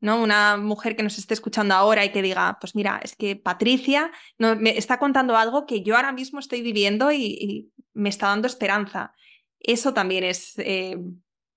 [0.00, 0.22] ¿no?
[0.22, 4.12] Una mujer que nos esté escuchando ahora y que diga, pues mira, es que Patricia
[4.38, 9.12] me está contando algo que yo ahora mismo estoy viviendo y, me está dando esperanza.
[9.58, 10.96] Eso también es eh,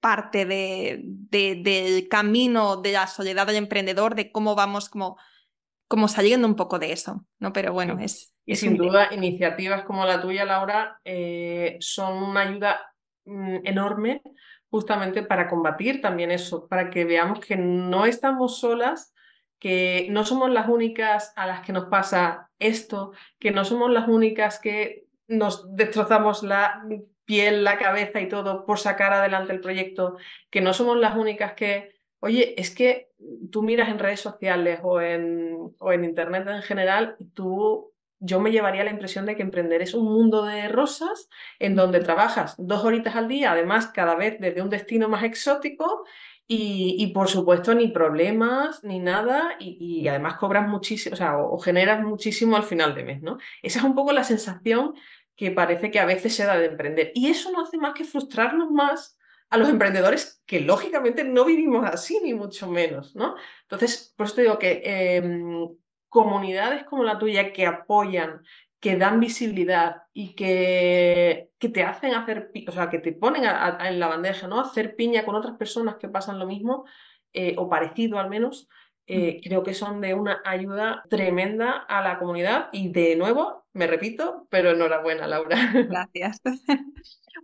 [0.02, 5.18] parte de, del camino de la soledad del emprendedor, de cómo vamos como,
[5.88, 7.54] como saliendo un poco de eso, ¿no?
[7.54, 8.34] Pero bueno, es...
[8.46, 12.82] Y sin duda, iniciativas como la tuya, Laura, eh, son una ayuda
[13.26, 14.22] mm, enorme
[14.72, 19.14] justamente para combatir también eso, para que veamos que no estamos solas,
[19.60, 24.08] que no somos las únicas a las que nos pasa esto, que no somos las
[24.08, 26.84] únicas que nos destrozamos la
[27.26, 30.18] piel, la cabeza y todo por sacar adelante el proyecto,
[30.50, 33.10] que no somos las únicas que, oye, es que
[33.52, 37.92] tú miras en redes sociales o en, o en Internet en general, tú
[38.24, 42.00] yo me llevaría la impresión de que emprender es un mundo de rosas en donde
[42.02, 46.06] trabajas dos horitas al día, además cada vez desde un destino más exótico
[46.54, 52.04] y, por supuesto ni problemas ni nada y, además cobras muchísimo, o sea, o, generas
[52.04, 53.38] muchísimo al final de mes, ¿no?
[53.64, 54.94] Esa es un poco la sensación
[55.36, 58.04] que parece que a veces se da de emprender y eso no hace más que
[58.04, 59.18] frustrarnos más
[59.50, 63.36] a los emprendedores que lógicamente no vivimos así, ni mucho menos, ¿no?
[63.64, 65.68] Entonces, por eso te digo que em,
[66.08, 68.42] comunidades como la tuya que apoyan,
[68.80, 74.00] que dan visibilidad y que, que te hacen hacer, o sea, que te ponen en
[74.00, 74.60] la bandeja, ¿no?
[74.60, 76.86] Hacer piña con otras personas que pasan lo mismo,
[77.34, 78.70] eh, o parecido al menos,
[79.14, 83.86] eh, creo que son de una ayuda tremenda a la comunidad y de nuevo, me
[83.86, 85.58] repito, pero enhorabuena, Laura.
[85.90, 86.40] Gracias.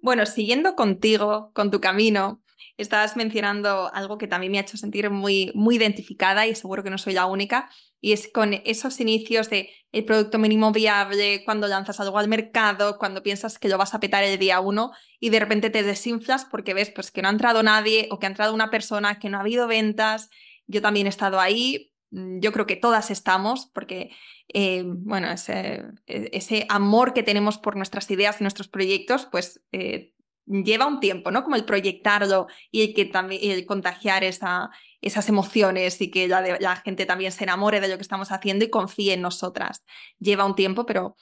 [0.02, 2.42] Bueno, siguiendo contigo, con tu camino,
[2.78, 6.90] estabas mencionando algo que también me ha hecho sentir muy, muy identificada y seguro que
[6.90, 11.68] no soy la única, y es con esos inicios de el producto mínimo viable, cuando
[11.68, 15.32] lanzas algo al mercado, cuando piensas que lo vas a petar el día uno y
[15.32, 18.30] de repente te desinflas porque ves pues, que no ha entrado nadie o que ha
[18.30, 20.30] entrado una persona, que no ha habido ventas.
[20.68, 24.12] Yo también he estado ahí, mm, yo creo que todas estamos, porque
[24.54, 29.62] eh, bueno, ese, e, ese, amor que tenemos por nuestras ideas y nuestros proyectos, pues
[29.72, 30.14] eh,
[30.48, 31.44] lleva un tiempo, ¿no?
[31.44, 34.70] Como el proyectarlo y el, que también, el contagiar esa,
[35.02, 38.70] esas emociones y que la, gente también se enamore de lo que estamos haciendo y
[38.70, 39.84] confíe en nosotras.
[40.20, 41.16] Lleva un tiempo, pero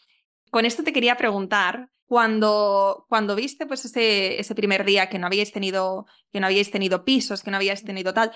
[0.51, 5.25] con esto te quería preguntar, cuando, cuando viste pues ese, ese primer día que no
[5.25, 8.31] habíais tenido, que no habíais tenido pisos, que no habíais tenido tal,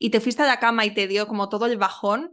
[0.00, 2.32] y te fuiste a la cama y te dio como todo el bajón,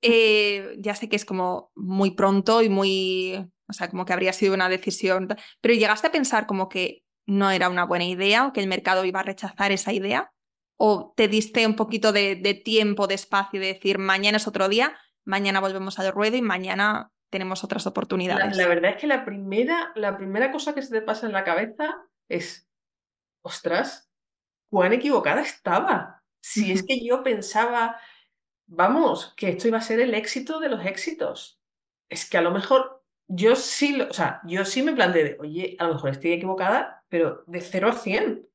[0.00, 4.32] eh, ya sé que es como muy pronto y muy, o sea, como que habría
[4.32, 5.28] sido una decisión,
[5.60, 9.04] pero llegaste a pensar como que no era una buena idea o que el mercado
[9.04, 10.32] iba a rechazar esa idea?
[10.76, 14.96] ¿O te diste un poquito de, tiempo, de espacio de decir, mañana es otro día,
[15.24, 18.56] mañana volvemos al ruedo y mañana tenemos otras oportunidades?
[18.56, 21.44] La, verdad es que la primera, la primera cosa que se te pasa en la
[21.44, 21.94] cabeza
[22.28, 22.68] es,
[23.44, 24.10] ostras,
[24.70, 26.21] cuán equivocada estaba.
[26.42, 27.98] Si es que yo pensaba
[28.66, 31.60] vamos, que esto iba a ser el éxito de los éxitos.
[32.08, 35.76] Es que a lo mejor yo sí, o sea, yo sí me planteé de, oye,
[35.78, 38.48] a lo mejor estoy equivocada, pero de 0 a 100.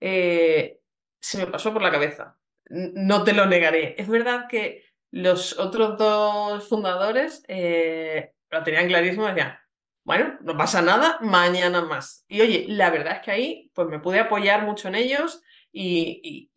[0.00, 0.80] Eh,
[1.20, 2.38] se me pasó por la cabeza.
[2.68, 3.94] No te lo negaré.
[3.98, 9.56] Es verdad que los otros dos fundadores eh, lo tenían clarísimo, decían,
[10.04, 12.24] bueno, no pasa nada, mañana más.
[12.28, 16.50] Y oye, la verdad es que ahí pues me pude apoyar mucho en ellos y,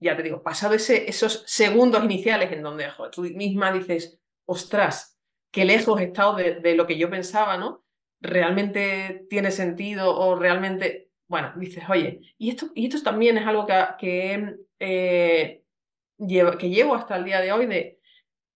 [0.00, 5.18] ya te digo, pasado ese, esos segundos iniciales en donde tú misma dices, ostras,
[5.50, 7.84] qué lejos he estado de, lo que yo pensaba, ¿no?
[8.20, 13.66] ¿Realmente tiene sentido o realmente, bueno, dices, oye, y esto, y esto también es algo
[13.98, 15.62] que, eh,
[16.18, 18.00] llevo, que llevo hasta el día de hoy de,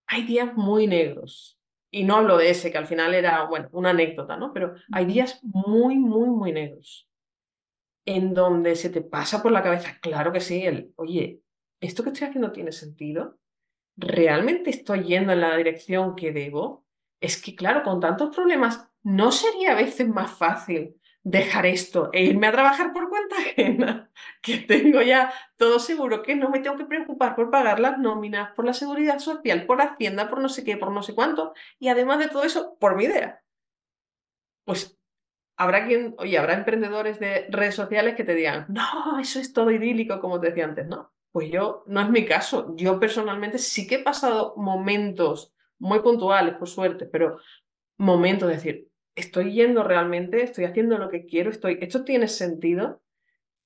[0.07, 1.59] hay días muy negros.
[1.91, 4.53] Y no hablo de ese, que al final era, bueno, una anécdota, ¿no?
[4.53, 7.09] Pero hay días muy, muy, muy negros
[8.07, 11.41] en donde se te pasa por la cabeza, claro que sí, el, oye,
[11.81, 13.39] ¿esto que estoy haciendo tiene sentido?
[13.97, 16.85] ¿Realmente estoy yendo en la dirección que debo?
[17.21, 22.25] Es que, claro, con tantos problemas, ¿no sería a veces más fácil dejar esto e
[22.25, 24.11] irme a trabajar por cuenta ajena?
[24.43, 28.53] Que tengo ya todo seguro, que no me tengo que preocupar por pagar las nóminas,
[28.55, 31.89] por la seguridad social, por Hacienda, por no sé qué, por no sé cuánto, y
[31.89, 33.43] además de todo eso, por mi idea.
[34.65, 34.99] Pues
[35.57, 39.71] habrá quien, oye, habrá emprendedores de redes sociales que te digan, no, eso es todo
[39.71, 41.13] idílico, como te decía antes, ¿no?
[41.33, 42.75] Pues yo, no es mi caso.
[42.77, 47.39] Yo personalmente sí que he pasado momentos muy puntuales, por suerte, pero
[47.97, 53.03] momentos de decir, estoy yendo realmente, estoy haciendo lo que quiero, estoy, esto tiene sentido.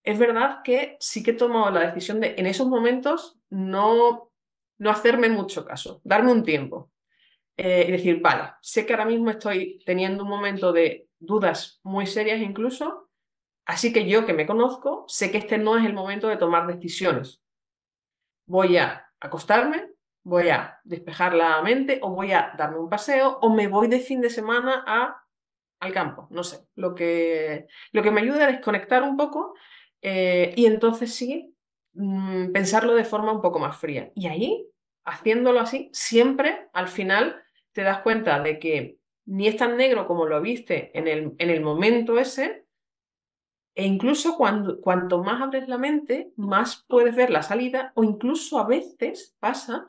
[0.02, 4.30] Es verdad que sí que he tomado la decisión de en esos momentos no,
[4.78, 6.90] no hacerme mucho caso, darme un tiempo
[7.56, 12.06] eh, y decir, vale, sé que ahora mismo estoy teniendo un momento de dudas muy
[12.06, 13.08] serias incluso,
[13.64, 16.66] así que yo que me conozco, sé que este no es el momento de tomar
[16.66, 17.42] decisiones.
[18.46, 19.90] Voy a acostarme,
[20.22, 24.00] voy a despejar la mente o voy a darme un paseo o me voy de
[24.00, 25.22] fin de semana a,
[25.80, 26.66] al campo, no sé.
[26.74, 29.54] Lo que, lo que me ayuda a desconectar un poco
[30.02, 31.54] eh, y entonces sí
[31.94, 34.12] mm, pensarlo de forma un poco más fría.
[34.14, 34.66] Y ahí,
[35.04, 38.97] haciéndolo así, siempre al final te das cuenta de que
[39.28, 42.64] ni es tan negro como lo viste en el, en el momento ese,
[43.74, 48.58] e incluso cuando, cuanto más abres la mente, más puedes ver la salida, o incluso
[48.58, 49.86] a veces pasa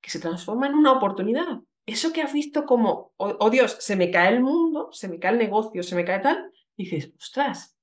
[0.00, 1.60] que se transforma en una oportunidad.
[1.86, 5.18] Eso que has visto como, oh, oh Dios, se me cae el mundo, se me
[5.18, 7.76] cae el negocio, se me cae tal, dices, ostras,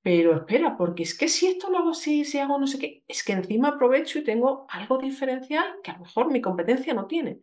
[0.00, 3.02] pero espera, porque es que si esto lo hago así, si hago no sé qué,
[3.08, 7.06] es que encima aprovecho y tengo algo diferencial que a lo mejor mi competencia no
[7.06, 7.40] tiene.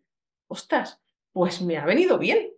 [0.48, 1.02] Ostras,
[1.34, 2.54] pues me ha venido bien.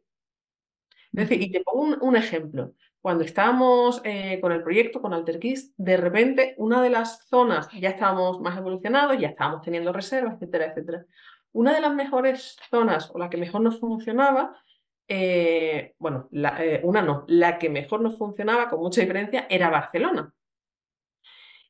[1.15, 2.73] Es decir, y te pongo un, ejemplo.
[2.99, 7.89] Cuando estábamos eh, con el proyecto, con AlterKeys, de repente una de las zonas, ya
[7.89, 11.06] estábamos más evolucionados, ya estábamos teniendo reservas, etcétera, etcétera.
[11.54, 14.62] Una de las mejores zonas o la que mejor nos funcionaba,
[15.08, 20.34] eh, bueno, eh, una no, la que mejor nos funcionaba con mucha diferencia era Barcelona.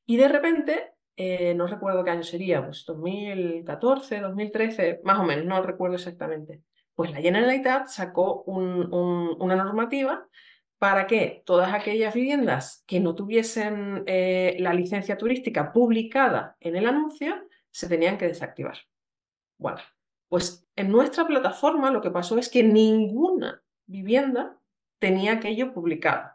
[0.08, 0.94] Y de repente,
[1.56, 6.64] no recuerdo qué año sería, pues 2014, 2013, más o menos, no recuerdo exactamente.
[6.96, 10.28] Pues la Generalitat sacó una normativa
[10.78, 16.88] para que todas aquellas viviendas que no tuviesen eh, la licencia turística publicada en el
[16.88, 17.36] anuncio
[17.70, 18.78] se tenían que desactivar.
[19.58, 19.80] Bueno,
[20.30, 24.58] pues en nuestra plataforma lo que pasó es que ninguna vivienda
[25.00, 26.32] tenía aquello publicado.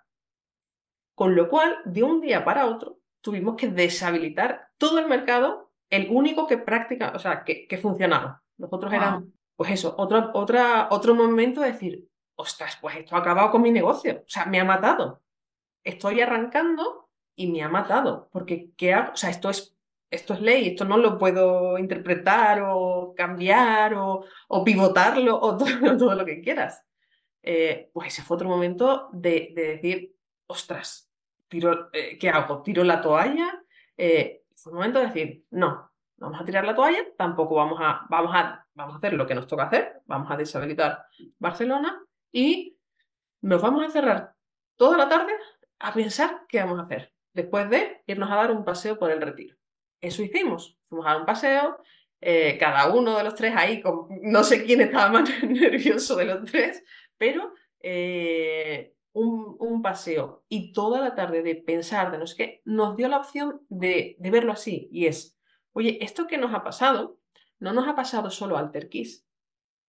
[1.15, 6.09] Con lo cual, de un día para otro, tuvimos que deshabilitar todo el mercado, el
[6.11, 8.43] único que práctica, o sea, que, funcionaba.
[8.57, 9.25] Nosotros éramos
[9.61, 13.71] pues eso, otro, otra, otro momento de decir, ostras, pues esto ha acabado con mi
[13.71, 15.21] negocio, o sea, me ha matado.
[15.85, 19.13] Estoy arrancando y me ha matado, porque ¿qué hago?
[19.13, 19.77] O sea, esto es,
[20.11, 24.25] esto es ley, esto no lo puedo interpretar o cambiar o,
[24.65, 25.59] pivotarlo o
[25.99, 26.83] todo, lo que quieras.
[27.43, 31.13] Eh, pues ese fue otro momento de, decir, ostras,
[31.49, 32.63] tiro, eh, ¿qué hago?
[32.63, 33.63] ¿Tiro la toalla?
[33.95, 38.07] Eh, fue un momento de decir, no, vamos a tirar la toalla, tampoco vamos a,
[38.09, 41.07] vamos a, vamos a hacer lo que nos toca hacer, vamos a deshabilitar
[41.39, 42.03] Barcelona
[42.33, 42.77] y
[43.43, 44.35] nos vamos a cerrar
[44.77, 45.33] toda la tarde
[45.79, 49.21] a pensar qué vamos a hacer, después de irnos a dar un paseo por el
[49.21, 49.57] retiro.
[50.01, 51.79] Eso hicimos, fuimos a dar un paseo,
[52.21, 53.83] eh, cada uno de los tres ahí,
[54.23, 56.83] no sé quién estaba más nervioso de los tres,
[57.17, 62.63] pero eh, un, un, paseo y toda la tarde de pensar de no sé qué,
[62.65, 65.41] nos dio la opción de, de verlo así y es,
[65.73, 67.20] Oye, esto que nos ha pasado,
[67.61, 69.27] no nos ha pasado solo a AlterKeys,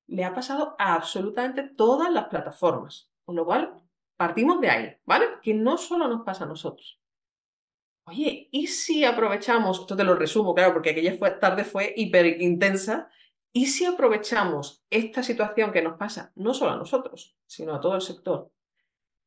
[0.07, 3.11] le ha pasado a absolutamente todas las plataformas.
[3.23, 3.73] Con lo cual,
[4.17, 5.25] partimos de ahí, ¿vale?
[5.41, 6.99] Que no solo nos pasa a nosotros.
[8.05, 13.09] Oye, ¿y si aprovechamos, esto te lo resumo, claro, porque aquella tarde fue hiper intensa,
[13.53, 17.95] ¿Y si aprovechamos esta situación que nos pasa, no solo a nosotros, sino a todo
[17.95, 18.49] el sector,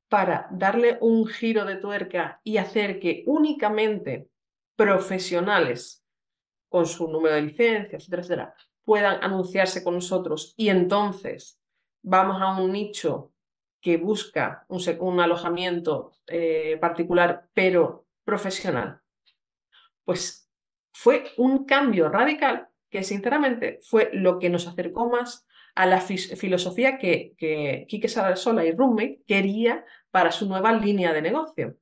[0.08, 4.30] para darle un giro de tuerca y hacer que únicamente
[4.76, 6.03] profesionales
[6.74, 11.60] con su número de licencias, etcétera, etcétera, puedan anunciarse con nosotros y entonces
[12.02, 13.30] vamos a un nicho
[13.80, 18.98] que busca un, alojamiento eh, particular pero profesional?
[20.02, 20.50] Pues
[20.92, 25.46] fue un cambio radical que sinceramente fue lo que nos acercó más
[25.76, 31.22] a la filosofía que, que Quique Sola y Roommate quería para su nueva línea de
[31.22, 31.76] negocio.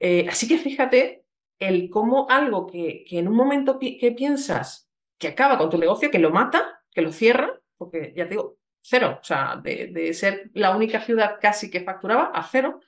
[0.00, 1.21] Eh, así que fíjate
[1.68, 4.88] el cómo algo que, en un momento que piensas
[5.18, 8.56] que acaba con tu negocio, que lo mata, que lo cierra, porque ya te digo,
[8.82, 12.80] cero, o sea, de, ser la única ciudad casi que facturaba a cero,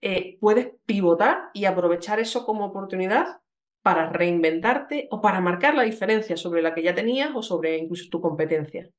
[0.00, 3.40] eh, puedes pivotar y aprovechar eso como oportunidad
[3.82, 8.10] para reinventarte o para marcar la diferencia sobre la que ya tenías o sobre incluso
[8.10, 8.90] tu competencia.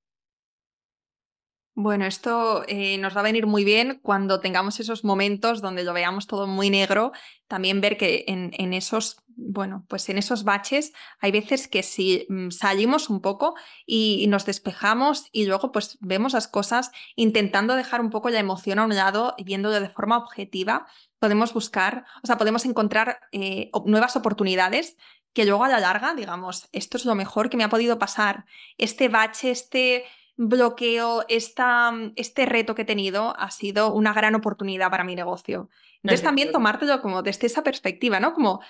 [1.74, 5.93] Bueno, esto eh, nos va a venir muy bien cuando tengamos esos momentos donde lo
[5.93, 7.13] veamos todo muy negro,
[7.47, 10.91] también ver que en, esos, bueno, pues en esos baches
[11.22, 13.55] hay veces que si mm, salimos un poco
[13.86, 18.78] y, nos despejamos y luego pues vemos las cosas intentando dejar un poco la emoción
[18.78, 20.88] a un lado y viéndolo de forma objetiva,
[21.19, 24.97] podemos buscar, o sea, podemos encontrar eh, nuevas oportunidades
[25.34, 28.43] que luego a la larga, digamos, esto es lo mejor que me ha podido pasar.
[28.78, 30.03] Este bache, este
[30.47, 35.69] bloqueo, esta, este reto que he tenido ha sido una gran oportunidad para mi negocio.
[36.03, 38.33] Entonces también tomártelo como desde esa perspectiva, ¿no?
[38.33, 38.61] Como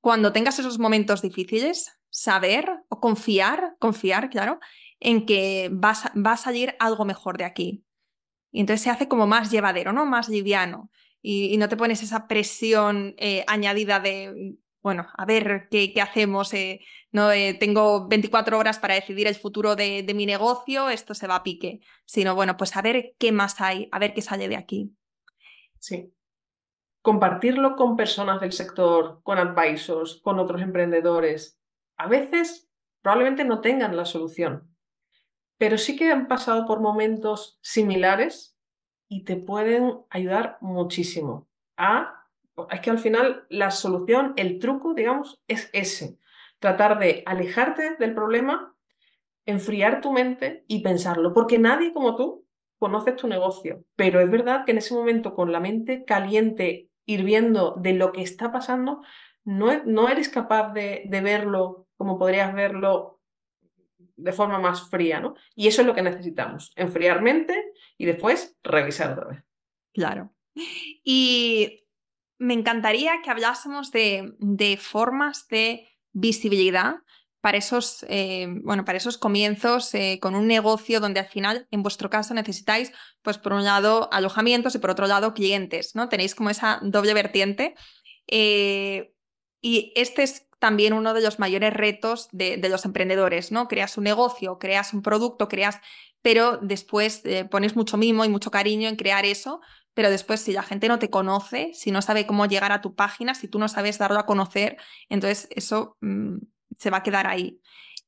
[0.00, 4.58] cuando tengas esos momentos difíciles, saber o confiar, confiar, claro,
[4.98, 7.84] en que va a salir algo mejor de aquí.
[8.50, 10.06] Y entonces se hace como más llevadero, ¿no?
[10.06, 10.90] Más liviano
[11.22, 16.54] y, no te pones esa presión eh, añadida de, bueno, a ver qué, hacemos.
[16.54, 16.80] Eh,
[17.12, 21.42] no tengo 24 horas para decidir el futuro de, mi negocio, esto se va a
[21.42, 21.80] pique.
[22.04, 24.94] Sino, bueno, pues a ver qué más hay, a ver qué sale de aquí.
[25.78, 26.12] Sí.
[27.02, 31.58] Compartirlo con personas del sector, con advisors, con otros emprendedores.
[31.96, 32.68] A veces
[33.02, 34.70] probablemente no tengan la solución,
[35.58, 38.56] pero sí que han pasado por momentos similares
[39.08, 42.16] y te pueden ayudar muchísimo a...
[42.70, 46.19] Es que al final la solución, el truco, digamos, es ese.
[46.60, 48.76] Tratar de alejarte del problema,
[49.46, 52.46] enfriar tu mente y pensarlo, porque nadie como tú
[52.78, 57.74] conoce tu negocio, pero es verdad que en ese momento con la mente caliente, hirviendo
[57.78, 59.02] de lo que está pasando,
[59.44, 63.20] no, no eres capaz de, verlo como podrías verlo
[64.16, 65.34] de forma más fría, ¿no?
[65.54, 69.44] Y eso es lo que necesitamos, enfriar mente y después revisar otra vez.
[69.92, 70.32] Claro.
[71.04, 71.84] Y
[72.38, 76.96] me encantaría que hablásemos de formas de visibilidad
[77.40, 81.82] para esos, eh, bueno, para esos comienzos eh, con un negocio donde al final, en
[81.82, 82.92] vuestro caso, necesitáis,
[83.22, 86.08] pues por un lado, alojamientos y por otro lado, clientes, ¿no?
[86.08, 87.74] Tenéis como esa doble vertiente.
[88.26, 89.14] Eh,
[89.62, 93.66] y este es también uno de los mayores retos de, los emprendedores, ¿no?
[93.66, 95.80] Creas un negocio, creas un producto, creas,
[96.22, 99.60] pero después eh, pones mucho mimo y mucho cariño en crear eso,
[99.94, 102.94] pero después si la gente no te conoce, si no sabe cómo llegar a tu
[102.94, 104.76] página, si tú no sabes darlo a conocer,
[105.08, 106.38] entonces eso mm,
[106.78, 107.60] se va a quedar ahí.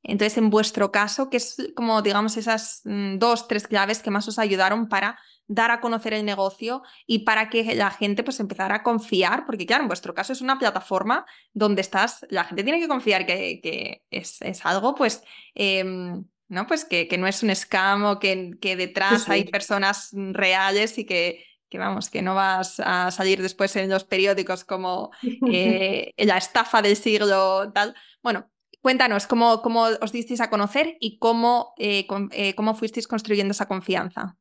[0.04, 4.26] Entonces, en vuestro caso, ¿qué es como, digamos, esas mm, dos, tres claves que más
[4.26, 8.76] os ayudaron para dar a conocer el negocio y para que la gente pues empezara
[8.76, 12.80] a confiar, porque claro, en vuestro caso es una plataforma donde estás, la gente tiene
[12.80, 15.22] que confiar que, es, algo pues...
[15.54, 16.66] Em, ¿no?
[16.66, 21.06] Pues que, que, no es un scam o que, que detrás hay personas reales y
[21.06, 25.10] que, que vamos, que no vas a salir después en los periódicos como
[25.50, 27.94] eh, la estafa del siglo tal.
[28.22, 28.50] Bueno,
[28.82, 33.68] cuéntanos cómo, cómo os disteis a conocer y cómo, eh, eh, cómo fuisteis construyendo esa
[33.68, 34.36] confianza.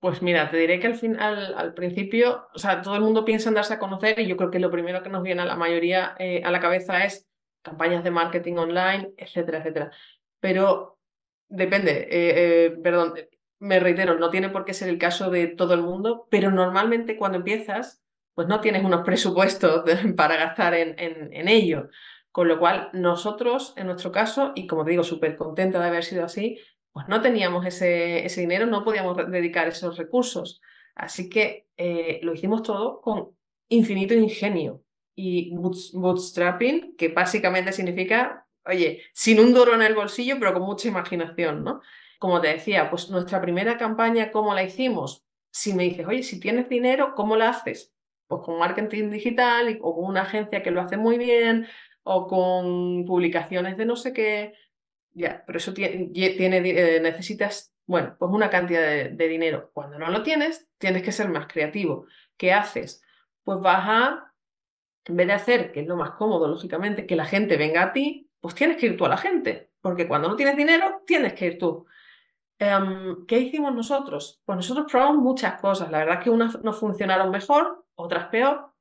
[0.00, 3.50] Pues mira, te diré que al, final, al, principio, o sea, todo el mundo piensa
[3.50, 5.54] en darse a conocer y yo creo que lo primero que nos viene a la
[5.54, 7.28] mayoría a la cabeza es
[7.62, 9.92] campañas de marketing online, etcétera, etcétera.
[10.40, 10.98] Pero
[11.48, 13.14] depende, perdón,
[13.58, 17.16] me reitero, no tiene por qué ser el caso de todo el mundo, pero normalmente
[17.16, 18.02] cuando empiezas,
[18.34, 19.84] pues no tienes unos presupuestos
[20.16, 21.88] para gastar en, en, ello.
[22.30, 26.04] Con lo cual, nosotros, en nuestro caso, y como te digo, súper contenta de haber
[26.04, 26.58] sido así,
[26.92, 30.60] pues no teníamos ese, ese dinero, no podíamos dedicar esos recursos.
[30.94, 33.30] Así que eh, lo hicimos todo con
[33.68, 34.82] infinito ingenio
[35.14, 40.88] y bootstrapping, que básicamente significa, oye, sin un duro en el bolsillo, pero con mucha
[40.88, 41.80] imaginación, ¿no?
[42.24, 45.26] Como te decía, pues nuestra primera campaña, ¿cómo la hicimos?
[45.50, 47.92] Si me dices, oye, si tienes dinero, ¿cómo la haces?
[48.26, 51.66] Pues con marketing digital o con una agencia que lo hace muy bien
[52.02, 54.54] o con publicaciones de no sé qué
[55.12, 56.58] Ya, pero eso tiene, tiene
[56.96, 59.70] eh, necesitas, bueno, pues una cantidad de, de dinero.
[59.74, 62.06] Cuando no lo tienes, tienes que ser más creativo.
[62.38, 63.02] ¿Qué haces?
[63.44, 64.34] Pues vas a,
[65.06, 67.92] en vez de hacer, que es lo más cómodo, lógicamente, que la gente venga a
[67.92, 71.34] ti, pues tienes que ir tú a la gente, porque cuando no tienes dinero, tienes
[71.34, 71.86] que ir tú.
[72.64, 74.40] Em, ¿Qué hicimos nosotros?
[74.44, 75.90] Pues nosotros probamos muchas cosas.
[75.90, 78.72] La verdad es que unas nos funcionaron mejor, otras peor,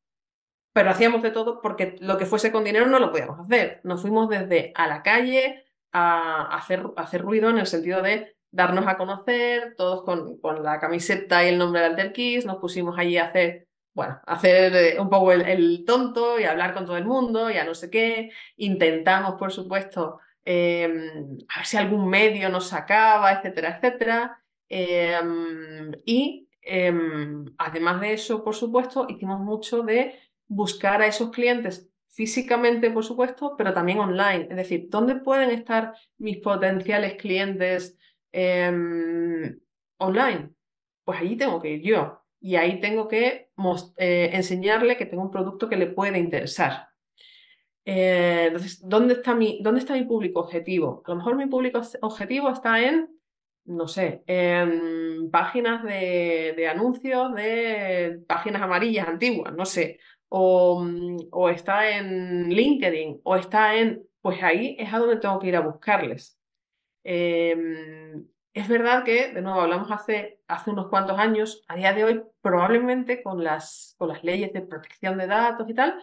[0.73, 3.81] pero hacíamos de todo porque lo que fuese con dinero no lo podíamos hacer.
[3.83, 8.87] Nos fuimos desde a la calle a hacer, hacer ruido en el sentido de darnos
[8.87, 13.17] a conocer, todos con, con la camiseta y el nombre de Alter nos pusimos allí
[13.17, 17.49] a hacer bueno, hacer eh, un poco el, tonto y hablar con todo el mundo,
[17.51, 18.31] ya no sé qué.
[18.57, 24.43] Intentamos, por supuesto, em, a ver si algún medio nos sacaba, etcétera, etcétera.
[24.69, 31.89] Em, y em, además de eso, por supuesto, hicimos mucho de buscar a esos clientes
[32.09, 34.47] físicamente, por supuesto, pero también online.
[34.49, 37.97] Es decir, ¿dónde pueden estar mis potenciales clientes
[39.97, 40.49] online?
[41.03, 43.51] Pues allí tengo que ir yo y ahí tengo que
[43.97, 46.89] eh, enseñarle que tengo un producto que le puede interesar.
[47.85, 51.03] Eh, entonces, ¿dónde está, mi, ¿dónde está mi público objetivo?
[51.05, 53.09] A lo mejor mi público objetivo está en,
[53.65, 60.85] no sé, en páginas de, anuncios de páginas amarillas antiguas, no sé, o,
[61.31, 65.55] o, está en LinkedIn, o está en, pues ahí es a donde tengo que ir
[65.55, 66.39] a buscarles.
[67.03, 72.03] Em, es verdad que, de nuevo, hablamos hace, hace unos cuantos años, a día de
[72.03, 75.99] hoy, probablemente con las, con las leyes de protección de datos y tal,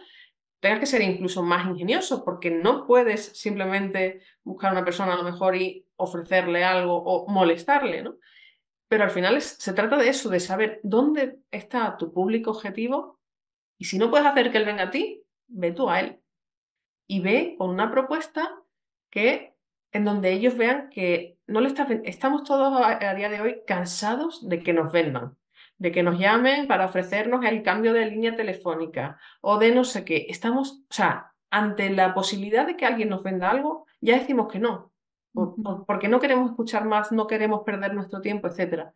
[0.61, 5.17] tengas que ser incluso más ingenioso, porque no puedes simplemente buscar a una persona a
[5.17, 8.15] lo mejor y ofrecerle algo o molestarle, ¿no?
[8.87, 13.19] Pero al final se trata de eso, de saber dónde está tu público objetivo
[13.77, 16.19] y si no puedes hacer que él venga a ti, ve tú a él.
[17.07, 18.55] Y ve con una propuesta
[19.09, 19.55] que
[19.91, 21.73] en donde ellos vean que no le
[22.05, 25.37] estamos todos a, día de hoy cansados de que nos vendan,
[25.81, 30.05] de que nos llamen para ofrecernos el cambio de línea telefónica o de no sé
[30.05, 30.27] qué.
[30.29, 34.59] Estamos, o sea, ante la posibilidad de que alguien nos venda algo, ya decimos que
[34.59, 34.93] no,
[35.87, 38.91] porque no queremos escuchar más, no queremos perder nuestro tiempo, etc.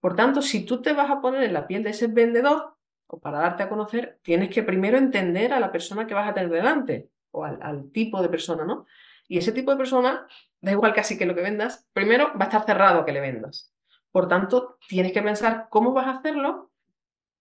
[0.00, 2.76] Por tanto, si tú te vas a poner en la piel de ese vendedor,
[3.08, 6.32] o para darte a conocer, tienes que primero entender a la persona que vas a
[6.32, 8.86] tener delante, o al, al tipo de persona, ¿no?
[9.28, 10.26] Y ese tipo de persona,
[10.62, 13.71] da igual casi que lo que vendas, primero va a estar cerrado que le vendas.
[14.12, 16.70] Por tanto, tienes que pensar cómo vas a hacerlo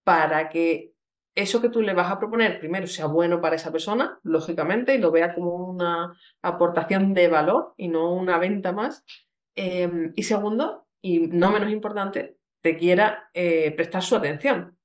[0.04, 0.94] para que
[1.36, 4.98] eso que tú le vas a proponer, primero, sea bueno para esa persona, lógicamente, y
[4.98, 9.06] lo vea como una aportación de valor y no una venta más.
[9.56, 14.78] Em, y segundo, y no menos importante, te quiera eh, prestar su atención.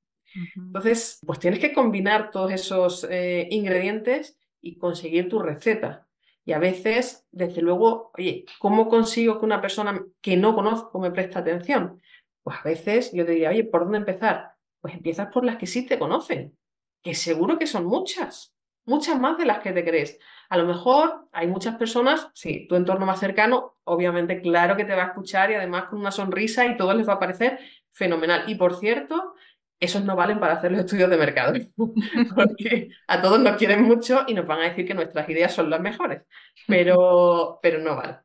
[0.54, 6.05] Entonces, pues tienes que combinar todos esos eh, ingredientes y conseguir tu receta.
[6.46, 11.10] Y a veces, desde luego, oye, ¿cómo consigo que una persona que no conozco me
[11.10, 12.00] preste atención?
[12.44, 14.52] Pues a veces yo te diría, oye, ¿por dónde empezar?
[14.80, 16.56] Pues empiezas por las que sí te conocen,
[17.02, 20.20] que seguro que son muchas, muchas más de las que te crees.
[20.48, 24.94] A lo mejor hay muchas personas, sí, tu entorno más cercano, obviamente, claro que te
[24.94, 27.58] va a escuchar y además con una sonrisa y todo les va a parecer
[27.90, 28.44] fenomenal.
[28.46, 29.34] Y por cierto,
[29.78, 31.54] esos no valen para hacer los estudios de mercado,
[32.34, 35.70] porque a todos nos quieren mucho y nos van a decir que nuestras ideas son
[35.70, 36.22] las mejores,
[36.66, 38.18] pero, pero no vale.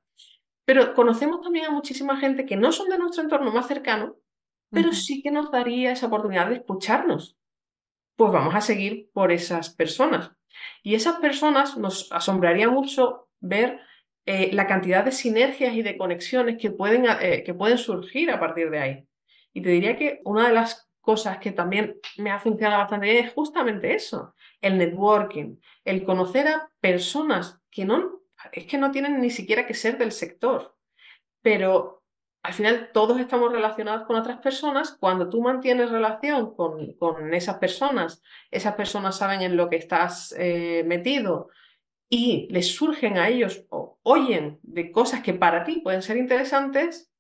[0.65, 4.15] Pero conocemos también a muchísima gente que no son de nuestro entorno más cercano,
[4.69, 7.37] pero sí que nos daría esa oportunidad de escucharnos.
[8.15, 10.31] Pues vamos a seguir por esas personas.
[10.81, 13.81] Y esas personas nos asombraría mucho ver
[14.25, 18.39] eh, la cantidad de sinergias y de conexiones que pueden, eh, que pueden surgir a
[18.39, 19.07] partir de ahí.
[19.51, 23.25] Y te diría que una de las cosas que también me ha funcionado bastante bien
[23.25, 28.21] es justamente eso, el networking, el conocer a personas que no,
[28.51, 30.75] es que no tienen ni siquiera que ser del sector,
[31.41, 32.03] pero
[32.43, 37.57] al final todos estamos relacionados con otras personas, cuando tú mantienes relación con, con esas
[37.57, 41.49] personas, esas personas saben en lo que estás eh, metido
[42.09, 47.11] y les surgen a ellos o oyen de cosas que para ti pueden ser interesantes,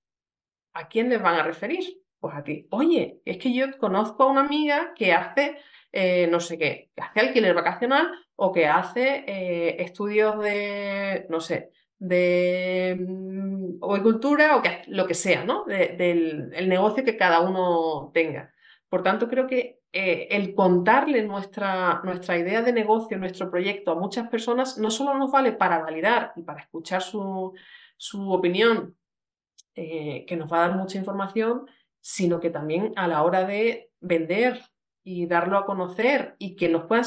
[0.73, 2.00] ¿a quién les van a referir?
[2.21, 5.57] Pues a ti, oye, es que yo conozco a una amiga que hace
[5.93, 11.41] eh, no sé qué, que hace alquiler vacacional o que hace eh, estudios de, no
[11.41, 12.97] sé, de
[13.79, 15.65] cultura o que, lo que sea, ¿no?
[15.65, 18.53] del el negocio que cada uno tenga.
[18.87, 23.99] Por tanto, creo que eh, el contarle nuestra, nuestra idea de negocio, nuestro proyecto a
[23.99, 27.53] muchas personas, no solo nos vale para validar y para escuchar su,
[27.97, 28.95] su opinión,
[29.73, 31.65] que nos va a dar mucha información,
[32.01, 34.61] sino que también a la hora de vender
[35.03, 37.05] y darlo a conocer y que nos puedan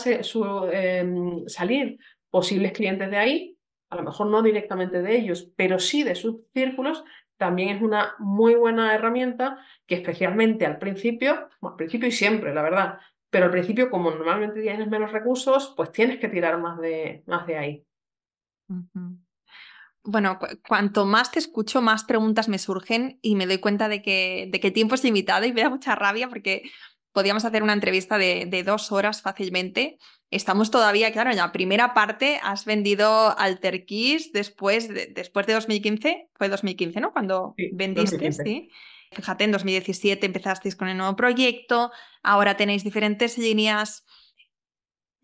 [0.73, 1.99] em, salir
[2.31, 3.59] posibles clientes de ahí,
[3.91, 7.05] a lo mejor no directamente de ellos, pero sí de sus círculos,
[7.37, 12.63] también es una muy buena herramienta que especialmente al principio, al principio y siempre, la
[12.63, 12.99] verdad,
[13.31, 17.47] pero al principio como normalmente tienes menos recursos, pues tienes que tirar más de, más
[17.47, 17.87] de ahí.
[20.05, 20.39] Bueno,
[20.69, 24.61] cuanto más te escucho, más preguntas me surgen y me doy cuenta de que, de
[24.61, 26.71] que tiempo es limitado y me da mucha rabia porque
[27.13, 29.99] podíamos hacer una entrevista de, dos horas fácilmente.
[30.31, 35.55] Estamos todavía, claro, en la primera parte has vendido Alter Keys después de, después de
[35.55, 37.13] 2015, fue 2015, ¿no?
[37.13, 38.69] Cuando vendiste, sí.
[39.13, 41.93] Fíjate, en 2017 empezasteis con el nuevo proyecto,
[42.23, 44.05] ahora tenéis diferentes líneas.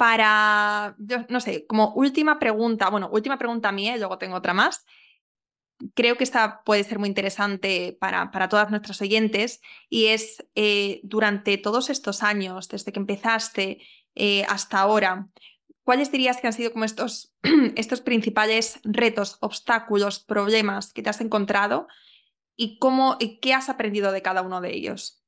[0.01, 4.55] Para, yo no sé, como última pregunta, bueno, última pregunta mía y luego tengo otra
[4.55, 4.87] más.
[5.93, 11.01] Creo que esta puede ser muy interesante para, para todas nuestras oyentes y es eh,
[11.03, 13.83] durante todos estos años, desde que empezaste
[14.15, 15.29] eh, hasta ahora,
[15.85, 17.35] ¿cuáles dirías que han sido como estos,
[17.77, 21.89] estos principales retos, obstáculos, problemas que te has encontrado
[22.57, 25.20] y, cómo, y qué has aprendido de cada uno de ellos?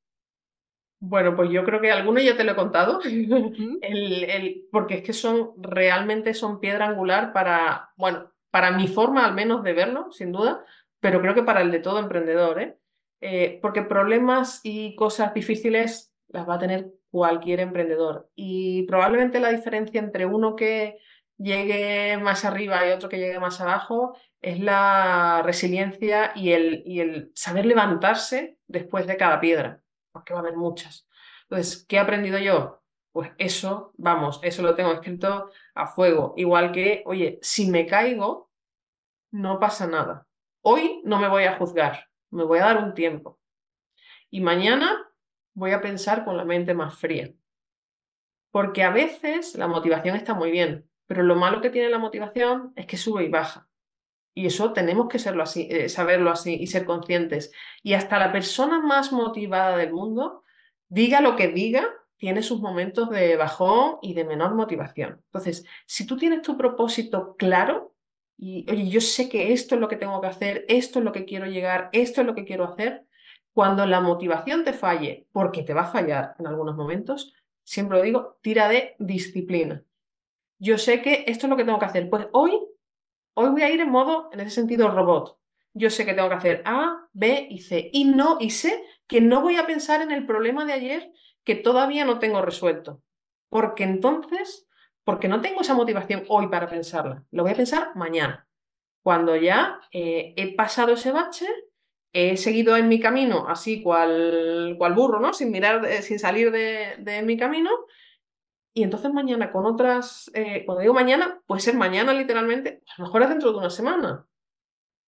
[1.05, 5.03] Bueno, pues yo creo que alguno ya te lo he contado, el, el, porque es
[5.03, 10.13] que son realmente son piedra angular para, bueno, para mi forma al menos de verlo,
[10.13, 10.63] sin duda,
[11.01, 12.77] pero creo que para el de todo emprendedor, ¿eh?
[13.19, 18.29] Eh, porque problemas y cosas difíciles las va a tener cualquier emprendedor.
[18.33, 20.99] Y probablemente la diferencia entre uno que
[21.37, 27.01] llegue más arriba y otro que llegue más abajo es la resiliencia y el, y
[27.01, 29.82] el saber levantarse después de cada piedra,
[30.13, 31.07] porque va a haber muchas.
[31.43, 32.81] Entonces, ¿qué he aprendido yo?
[33.11, 36.33] Pues eso, vamos, eso lo tengo escrito a fuego.
[36.37, 38.49] Igual que, oye, si me caigo,
[39.31, 40.27] no pasa nada.
[40.61, 43.39] Hoy no me voy a juzgar, me voy a dar un tiempo.
[44.29, 45.11] Y mañana
[45.53, 47.31] voy a pensar con la mente más fría.
[48.51, 52.71] Porque a veces la motivación está muy bien, pero lo malo que tiene la motivación
[52.75, 53.67] es que sube y baja.
[54.33, 57.51] Y eso tenemos que serlo así, eh, saberlo así y ser conscientes.
[57.83, 60.43] Y hasta la persona más motivada del mundo,
[60.89, 61.85] diga lo que diga,
[62.17, 65.21] tiene sus momentos de bajón y de menor motivación.
[65.25, 67.93] Entonces, si tú tienes tu propósito claro
[68.37, 71.11] y, oye, yo sé que esto es lo que tengo que hacer, esto es lo
[71.11, 73.05] que quiero llegar, esto es lo que quiero hacer,
[73.53, 78.03] cuando la motivación te falle, porque te va a fallar en algunos momentos, siempre lo
[78.03, 79.83] digo, tira de disciplina.
[80.57, 82.09] Yo sé que esto es lo que tengo que hacer.
[82.09, 82.57] Pues hoy,
[83.33, 85.37] hoy voy a ir en modo, en ese sentido, robot.
[85.73, 87.89] Yo sé que tengo que hacer A, B y C.
[87.93, 91.11] Y no, y sé que no voy a pensar en el problema de ayer
[91.43, 93.01] que todavía no tengo resuelto.
[93.49, 94.67] Porque entonces,
[95.03, 98.47] porque no tengo esa motivación hoy para pensarla, lo voy a pensar mañana,
[99.03, 101.47] cuando ya eh, he pasado ese bache,
[102.13, 105.33] he seguido en mi camino así cual, cual burro, ¿no?
[105.33, 107.69] Sin mirar, eh, sin salir de, mi camino.
[108.73, 113.05] Y entonces mañana con otras, eh, cuando digo mañana, puede ser mañana literalmente, a lo
[113.05, 114.25] mejor es dentro de una semana.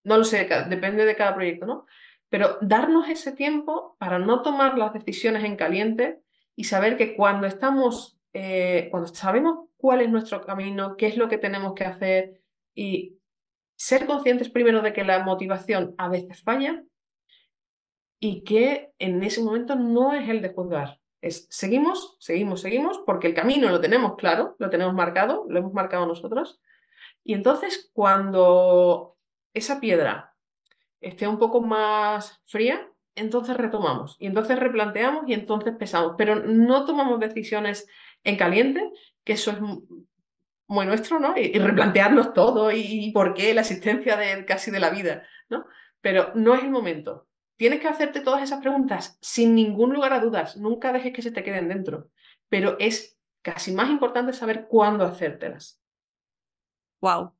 [0.04, 1.86] No lo sé, depende de cada proyecto, ¿no?
[2.30, 6.22] Pero darnos ese tiempo para no tomar las decisiones en caliente
[6.56, 11.28] y saber que cuando estamos, eh, cuando sabemos cuál es nuestro camino, qué es lo
[11.28, 12.42] que tenemos que hacer
[12.76, 13.18] y
[13.76, 16.84] ser conscientes primero de que la motivación a veces falla
[18.20, 21.00] y que en ese momento no es el de juzgar.
[21.22, 25.74] Es seguimos, seguimos, seguimos, porque el camino lo tenemos claro, lo tenemos marcado, lo hemos
[25.74, 26.62] marcado nosotros.
[27.24, 29.18] Y entonces cuando
[29.54, 30.36] esa piedra
[31.02, 36.86] esté un poco más fría, entonces retomamos y entonces replanteamos y entonces pesamos, pero no
[36.86, 37.88] tomamos decisiones
[38.24, 38.92] en caliente,
[39.24, 39.58] que eso es
[40.68, 41.38] muy nuestro, ¿no?
[41.38, 45.66] Y, replantearnos todo y, por qué la existencia de casi de la vida, ¿no?
[46.02, 47.28] Pero no es el momento.
[47.58, 50.58] Tienes que hacerte todas esas preguntas sin ningún lugar a dudas.
[50.58, 52.10] Nunca dejes que se te queden dentro.
[52.50, 55.80] Pero es casi más importante saber cuándo hacértelas.
[57.02, 57.34] Wow.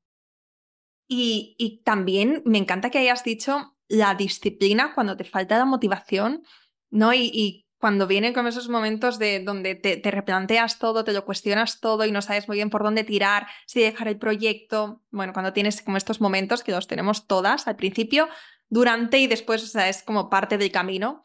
[1.08, 6.44] Y, y también me encanta que hayas dicho la disciplina cuando te falta la motivación,
[6.90, 7.14] ¿no?
[7.14, 12.04] Y, cuando vienen con esos momentos de donde te, replanteas todo, te lo cuestionas todo
[12.06, 15.04] y no sabes muy bien por dónde tirar, si dejar el proyecto.
[15.12, 18.28] Bueno, cuando tienes como estos momentos que los tenemos todas al principio,
[18.70, 21.24] durante y después, o sea, es como parte del camino.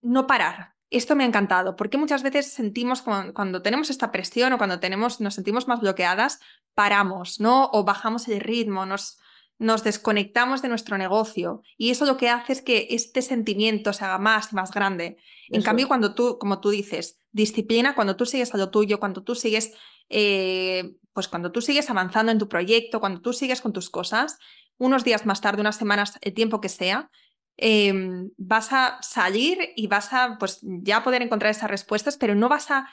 [0.00, 0.74] No parar.
[0.90, 4.80] Esto me ha encantado, porque muchas veces sentimos cuando, cuando tenemos esta presión o cuando
[4.80, 6.40] tenemos, nos sentimos más bloqueadas,
[6.74, 7.68] paramos, ¿no?
[7.72, 9.18] O bajamos el ritmo, nos,
[9.58, 14.04] nos desconectamos de nuestro negocio y eso lo que hace es que este sentimiento se
[14.04, 15.18] haga más y más grande.
[15.48, 19.22] En cambio, cuando tú, como tú dices, disciplina, cuando tú sigues a lo tuyo, cuando
[19.22, 19.72] tú sigues,
[20.08, 24.38] eh, pues cuando tú sigues avanzando en tu proyecto, cuando tú sigues con tus cosas,
[24.78, 27.10] unos días más tarde, unas semanas, el tiempo que sea,
[27.56, 32.48] em, vas a salir y vas a, pues ya poder encontrar esas respuestas, pero no
[32.48, 32.88] vas a,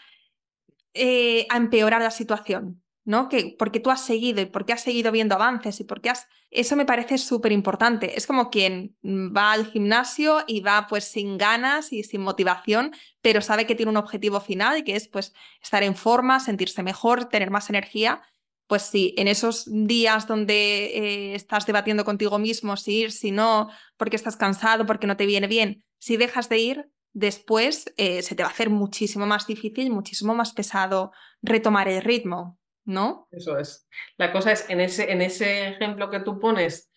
[0.94, 2.82] eh, a empeorar la situación.
[3.06, 3.30] ¿no?
[3.30, 6.28] Que porque tú has seguido y porque has seguido viendo avances y porque has...
[6.50, 8.18] Eso me parece súper importante.
[8.18, 13.42] Es como quien va al gimnasio y va pues sin ganas y sin motivación, pero
[13.42, 17.52] sabe que tiene un objetivo final que es pues estar en forma, sentirse mejor, tener
[17.52, 18.24] más energía.
[18.68, 23.70] Pues sí, en esos días donde eh, estás debatiendo contigo mismo si ir, si no,
[23.98, 28.36] porque estás cansado, porque no te viene bien, si dejas de ir, después eh, se
[28.36, 31.12] te va a hacer muchísimo más difícil, muchísimo más pesado
[31.42, 32.60] retomar el ritmo.
[32.86, 33.28] ¿no?
[33.32, 33.88] Eso es.
[34.18, 36.92] La cosa es, en ese, en ese ejemplo que tú pones,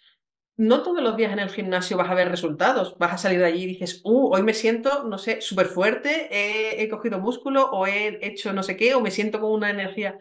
[0.57, 2.97] no todos los días en el gimnasio vas a ver resultados.
[2.99, 6.29] Vas a salir de allí y dices, uh, hoy me siento, no sé, súper fuerte,
[6.31, 10.19] he, cogido músculo o he hecho no sé qué, o me siento con una energía.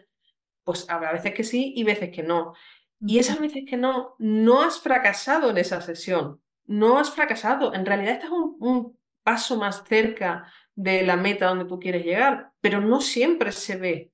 [0.68, 2.52] Pues habrá veces que sí y veces que no.
[3.00, 6.42] Y esas veces que no, no has fracasado en esa sesión.
[6.66, 7.72] No has fracasado.
[7.72, 12.52] En realidad estás un, un paso más cerca de la meta donde tú quieres llegar,
[12.60, 14.12] pero no siempre se ve.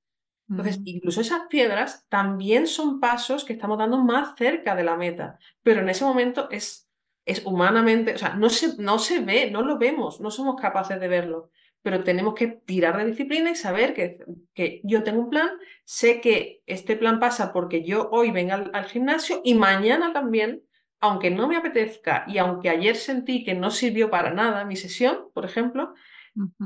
[0.48, 5.38] Entonces, incluso esas piedras también son pasos que estamos dando más cerca de la meta,
[5.62, 6.88] pero en ese momento es,
[7.24, 11.00] es humanamente, o sea, no se, no se ve, no lo vemos, no somos capaces
[11.00, 11.50] de verlo,
[11.84, 14.24] pero tenemos que tirar de disciplina y saber que,
[14.54, 15.50] que yo tengo un plan,
[15.84, 20.62] sé que este plan pasa porque yo hoy venga al, gimnasio y mañana también,
[20.98, 25.26] aunque no me apetezca y aunque ayer sentí que no sirvió para nada mi sesión,
[25.34, 25.92] por ejemplo,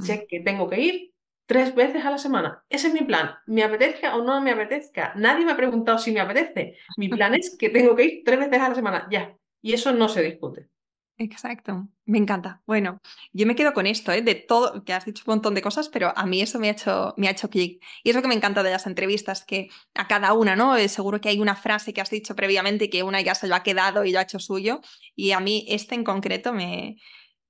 [0.01, 1.13] sé que tengo que ir
[1.47, 2.65] tres veces a la semana.
[2.69, 3.31] Ese es mi plan.
[3.47, 5.15] Me apetezca o no me apetezca.
[5.17, 6.77] Nadie me ha preguntado si me apetece.
[6.97, 9.09] Mi plan es que tengo que ir tres veces a la semana.
[9.11, 9.37] Ya.
[9.61, 10.69] Y eso no se discute.
[11.21, 12.63] Exacto, me encanta.
[12.65, 13.01] Bueno,
[13.33, 14.23] yo me quedo con esto, ¿eh?
[14.23, 16.73] de todo, que has dicho un montón de cosas, pero a mí eso me ha
[16.73, 17.85] hecho, me ha hecho clic.
[18.05, 20.77] Y es lo que me encanta de las entrevistas, que a cada una, ¿no?
[20.77, 23.57] Eh, seguro que hay una frase que has dicho previamente que una ya se lo
[23.57, 24.81] ha quedado y lo ha hecho suyo,
[25.17, 26.97] y a mí este en concreto me,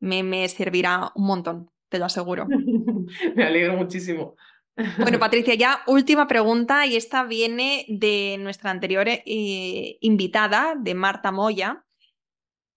[0.00, 2.46] me, me servirá un montón te lo aseguro.
[3.34, 4.36] Me alegro muchísimo.
[4.98, 11.32] Bueno, Patricia, ya última pregunta y esta viene de nuestra anterior eh, invitada, de Marta
[11.32, 11.84] Moya,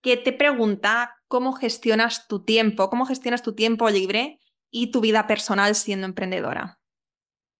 [0.02, 4.38] que te pregunta cómo gestionas tu tiempo, cómo gestionas tu tiempo libre
[4.70, 6.78] y tu vida personal siendo emprendedora.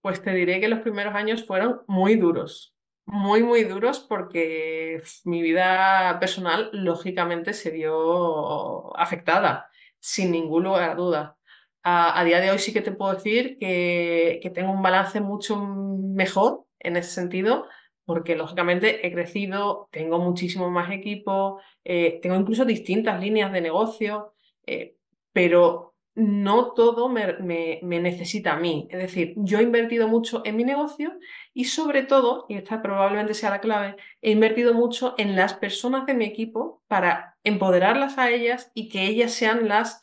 [0.02, 2.74] Pues te diré que los primeros años fueron muy duros,
[3.06, 9.70] muy, muy duros porque mi vida personal lógicamente se vio afectada,
[10.00, 11.38] sin ningún lugar a duda
[11.82, 16.64] a, día de hoy sí que te puedo decir que, tengo un balance mucho mejor
[16.78, 17.66] en ese sentido,
[18.04, 24.34] porque lógicamente he crecido, tengo muchísimo más equipo, eh, tengo incluso distintas líneas de negocio,
[24.66, 24.96] eh,
[25.32, 28.86] pero no todo me, me, necesita a mí.
[28.90, 31.18] Es decir, yo he invertido mucho en mi negocio
[31.54, 36.04] y sobre todo, y esta probablemente sea la clave, he invertido mucho en las personas
[36.06, 40.02] de mi equipo para empoderarlas a ellas y que ellas sean las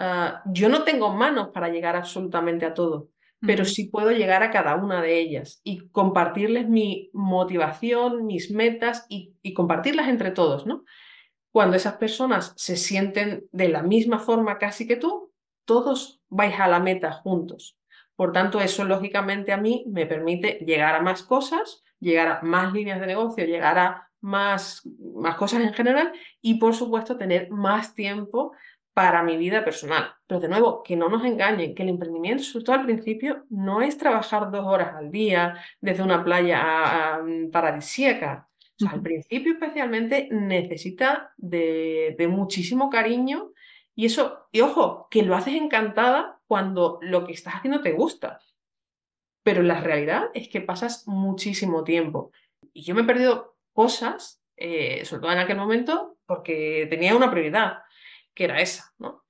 [0.00, 3.08] Ah, yo no tengo manos para llegar absolutamente a todo,
[3.40, 9.06] pero sí puedo llegar a cada una de ellas y compartirles mi motivación, mis metas
[9.08, 10.84] y, compartirlas entre todos, ¿no?
[11.50, 15.32] Cuando esas personas se sienten de la misma forma casi que tú,
[15.64, 17.78] todos vais a la meta juntos.
[18.16, 22.72] Por tanto, eso lógicamente a mí me permite llegar a más cosas, llegar a más
[22.72, 24.82] líneas de negocio, llegar a más,
[25.14, 28.52] más cosas en general y, por supuesto, tener más tiempo
[28.98, 30.12] para mi vida personal.
[30.26, 33.80] Pero de nuevo, que no nos engañen, que el emprendimiento, sobre todo al principio, no
[33.80, 38.48] es trabajar dos horas al día desde una playa mm, paradisíaca.
[38.90, 43.52] al principio especialmente necesita de, muchísimo cariño
[43.94, 48.40] y eso, y ojo, que lo haces encantada cuando lo que estás haciendo te gusta.
[49.44, 52.32] Pero la realidad es que pasas muchísimo tiempo.
[52.72, 57.30] Y yo me he perdido cosas, eh, sobre todo en aquel momento, porque tenía una
[57.30, 57.78] prioridad
[58.38, 59.24] que era esa, ¿no?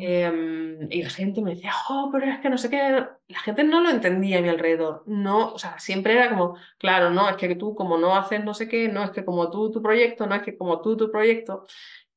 [0.00, 3.64] Em, y la gente me decía, oh, pero es que no sé qué, la gente
[3.64, 7.36] no lo entendía a mi alrededor, no, o sea, siempre era como, claro, no, es
[7.36, 10.26] que tú como no haces no sé qué, no, es que como tú tu proyecto,
[10.26, 11.64] no, es que como tú tu proyecto,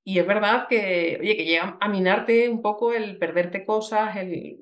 [0.04, 4.58] y es verdad que, oye, que llega a minarte un poco el perderte cosas, el,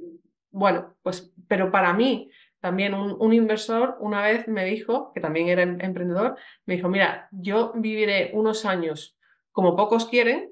[0.51, 2.29] bueno, pues, pero para mí,
[2.59, 6.89] también un, un, inversor una vez me dijo, que también era em, emprendedor, me dijo,
[6.89, 9.17] mira, yo viviré unos años
[9.51, 10.51] como pocos quieren,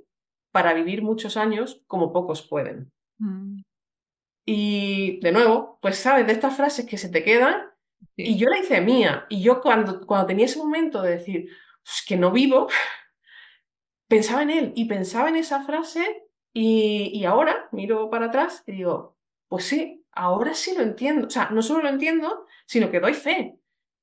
[0.52, 2.92] para vivir muchos años como pocos pueden.
[3.18, 3.62] Mm.
[4.46, 7.70] Y de nuevo, pues sabes, de estas frases que se te quedan,
[8.16, 9.26] y yo la hice mía.
[9.30, 11.50] Y yo cuando, cuando tenía ese momento de decir,
[11.84, 12.68] pues que no vivo,
[14.08, 16.24] pensaba en él y pensaba en esa frase
[16.54, 21.28] y, y, ahora miro para atrás y digo, pues sí, ahora sí lo entiendo.
[21.28, 23.59] O sea, no solo lo entiendo, sino que doy fe.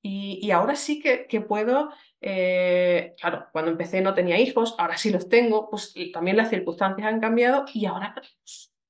[0.08, 1.90] Y, ahora sí que, puedo
[2.20, 7.08] eh, claro, cuando empecé no tenía hijos, ahora sí los tengo, pues también las circunstancias
[7.08, 8.14] han cambiado y ahora,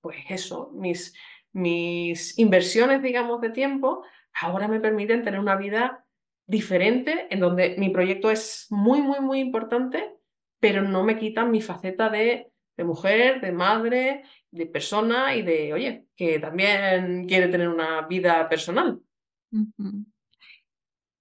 [0.03, 1.14] pues eso, mis,
[1.53, 4.03] mis inversiones, digamos, de tiempo,
[4.43, 6.05] ahora me permiten tener una vida
[6.47, 10.17] diferente, en donde mi proyecto es muy, muy, muy importante,
[10.61, 15.73] pero no me quitan mi faceta de, de mujer, de madre, de persona y de,
[15.73, 19.01] oye, que también quiere tener una vida personal.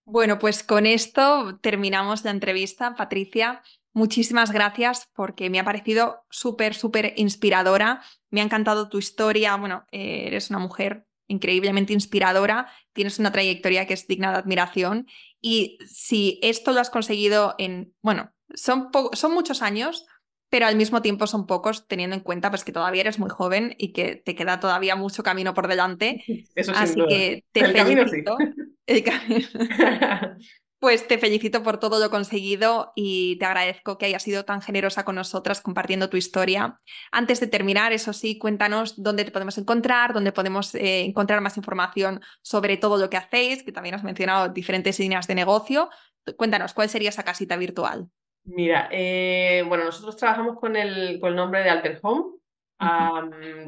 [0.06, 3.64] Bueno, pues con esto terminamos la entrevista, Patricia.
[3.92, 8.02] Muchísimas gracias porque me ha parecido súper, súper inspiradora.
[8.30, 9.56] Me ha encantado tu historia.
[9.56, 15.08] Bueno, eh, eres una mujer increíblemente inspiradora, tienes una trayectoria que es digna de admiración
[15.42, 20.06] y si esto lo has conseguido en, bueno, son, son muchos años,
[20.50, 23.76] pero al mismo tiempo son pocos teniendo en cuenta pues, que todavía eres muy joven
[23.78, 26.24] y que te queda todavía mucho camino por delante.
[26.56, 28.38] Eso Así que te felicito.
[28.40, 28.66] El camino.
[30.86, 35.04] Pues te felicito por todo lo conseguido y te agradezco que hayas sido tan generosa
[35.04, 36.80] con nosotras compartiendo tu historia.
[37.12, 41.58] Antes de terminar, eso sí, cuéntanos dónde te podemos encontrar, dónde podemos eh, encontrar más
[41.58, 45.90] información sobre todo lo que hacéis, que también has mencionado diferentes líneas de negocio.
[46.38, 48.08] Cuéntanos, ¿cuál sería esa casita virtual?
[48.44, 52.36] Mira, eh, bueno, nosotros trabajamos con el, con el nombre de Alter Home,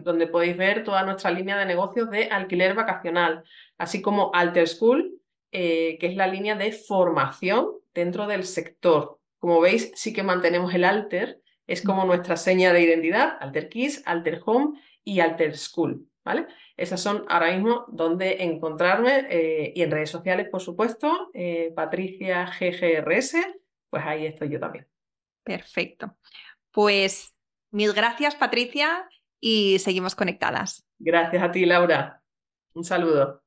[0.03, 3.43] donde podéis ver toda nuestra línea de negocios de alquiler vacacional,
[3.77, 5.21] así como Alter School,
[5.51, 9.19] eh, que es la línea de formación dentro del sector.
[9.39, 14.03] Como veis, sí que mantenemos el Alter, es como nuestra seña de identidad, Alter Kids,
[14.05, 16.47] Alter Home y Alter School, ¿vale?
[16.75, 22.45] Esas son ahora mismo donde encontrarme eh, y en redes sociales, por supuesto, eh, Patricia
[22.45, 23.35] GGRS,
[23.89, 24.87] pues ahí estoy yo también.
[25.43, 26.17] Perfecto.
[26.71, 27.35] Pues
[27.71, 29.09] mil gracias, Patricia,
[29.39, 30.85] y seguimos conectadas.
[30.99, 32.21] Gracias a ti, Laura.
[32.73, 33.46] Un saludo.